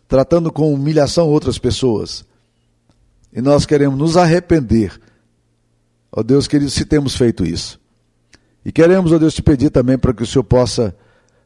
tratando 0.08 0.52
com 0.52 0.74
humilhação 0.74 1.28
outras 1.28 1.60
pessoas. 1.60 2.26
E 3.32 3.42
nós 3.42 3.68
queremos 3.68 4.00
nos 4.00 4.18
arrepender. 4.18 5.00
Ó 6.12 6.24
Deus 6.24 6.48
querido, 6.48 6.72
se 6.72 6.86
temos 6.86 7.16
feito 7.16 7.46
isso. 7.46 7.80
E 8.66 8.72
queremos, 8.72 9.12
ó 9.12 9.18
Deus, 9.18 9.34
te 9.34 9.42
pedir 9.42 9.70
também 9.70 9.98
para 9.98 10.14
que 10.14 10.24
o 10.24 10.28
Senhor 10.28 10.44
possa 10.44 10.96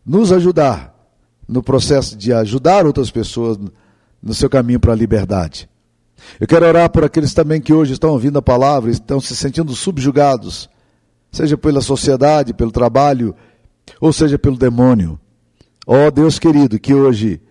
nos 0.05 0.31
ajudar 0.31 0.93
no 1.47 1.61
processo 1.61 2.17
de 2.17 2.33
ajudar 2.33 2.85
outras 2.85 3.11
pessoas 3.11 3.57
no 4.21 4.33
seu 4.33 4.49
caminho 4.49 4.79
para 4.79 4.93
a 4.93 4.95
liberdade. 4.95 5.69
Eu 6.39 6.47
quero 6.47 6.65
orar 6.65 6.89
por 6.89 7.03
aqueles 7.03 7.33
também 7.33 7.61
que 7.61 7.73
hoje 7.73 7.93
estão 7.93 8.11
ouvindo 8.11 8.39
a 8.39 8.41
palavra 8.41 8.89
e 8.89 8.93
estão 8.93 9.19
se 9.19 9.35
sentindo 9.35 9.75
subjugados, 9.75 10.69
seja 11.31 11.57
pela 11.57 11.81
sociedade, 11.81 12.53
pelo 12.53 12.71
trabalho, 12.71 13.35
ou 13.99 14.13
seja 14.13 14.39
pelo 14.39 14.57
demônio. 14.57 15.19
Ó 15.85 16.09
Deus 16.09 16.39
querido, 16.39 16.79
que 16.79 16.93
hoje 16.93 17.41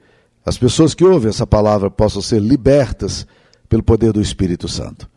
as 0.44 0.56
pessoas 0.56 0.94
que 0.94 1.04
ouvem 1.04 1.28
essa 1.28 1.46
palavra 1.46 1.90
possam 1.90 2.22
ser 2.22 2.40
libertas 2.40 3.26
pelo 3.68 3.82
poder 3.82 4.12
do 4.12 4.20
Espírito 4.20 4.68
Santo. 4.68 5.08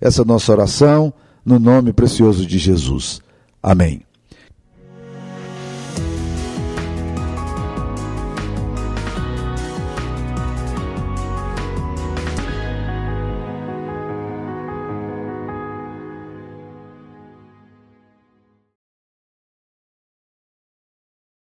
Essa 0.00 0.22
é 0.22 0.24
a 0.24 0.26
nossa 0.26 0.52
oração 0.52 1.12
no 1.44 1.58
nome 1.58 1.92
precioso 1.92 2.46
de 2.46 2.58
Jesus. 2.58 3.20
Amém. 3.62 4.09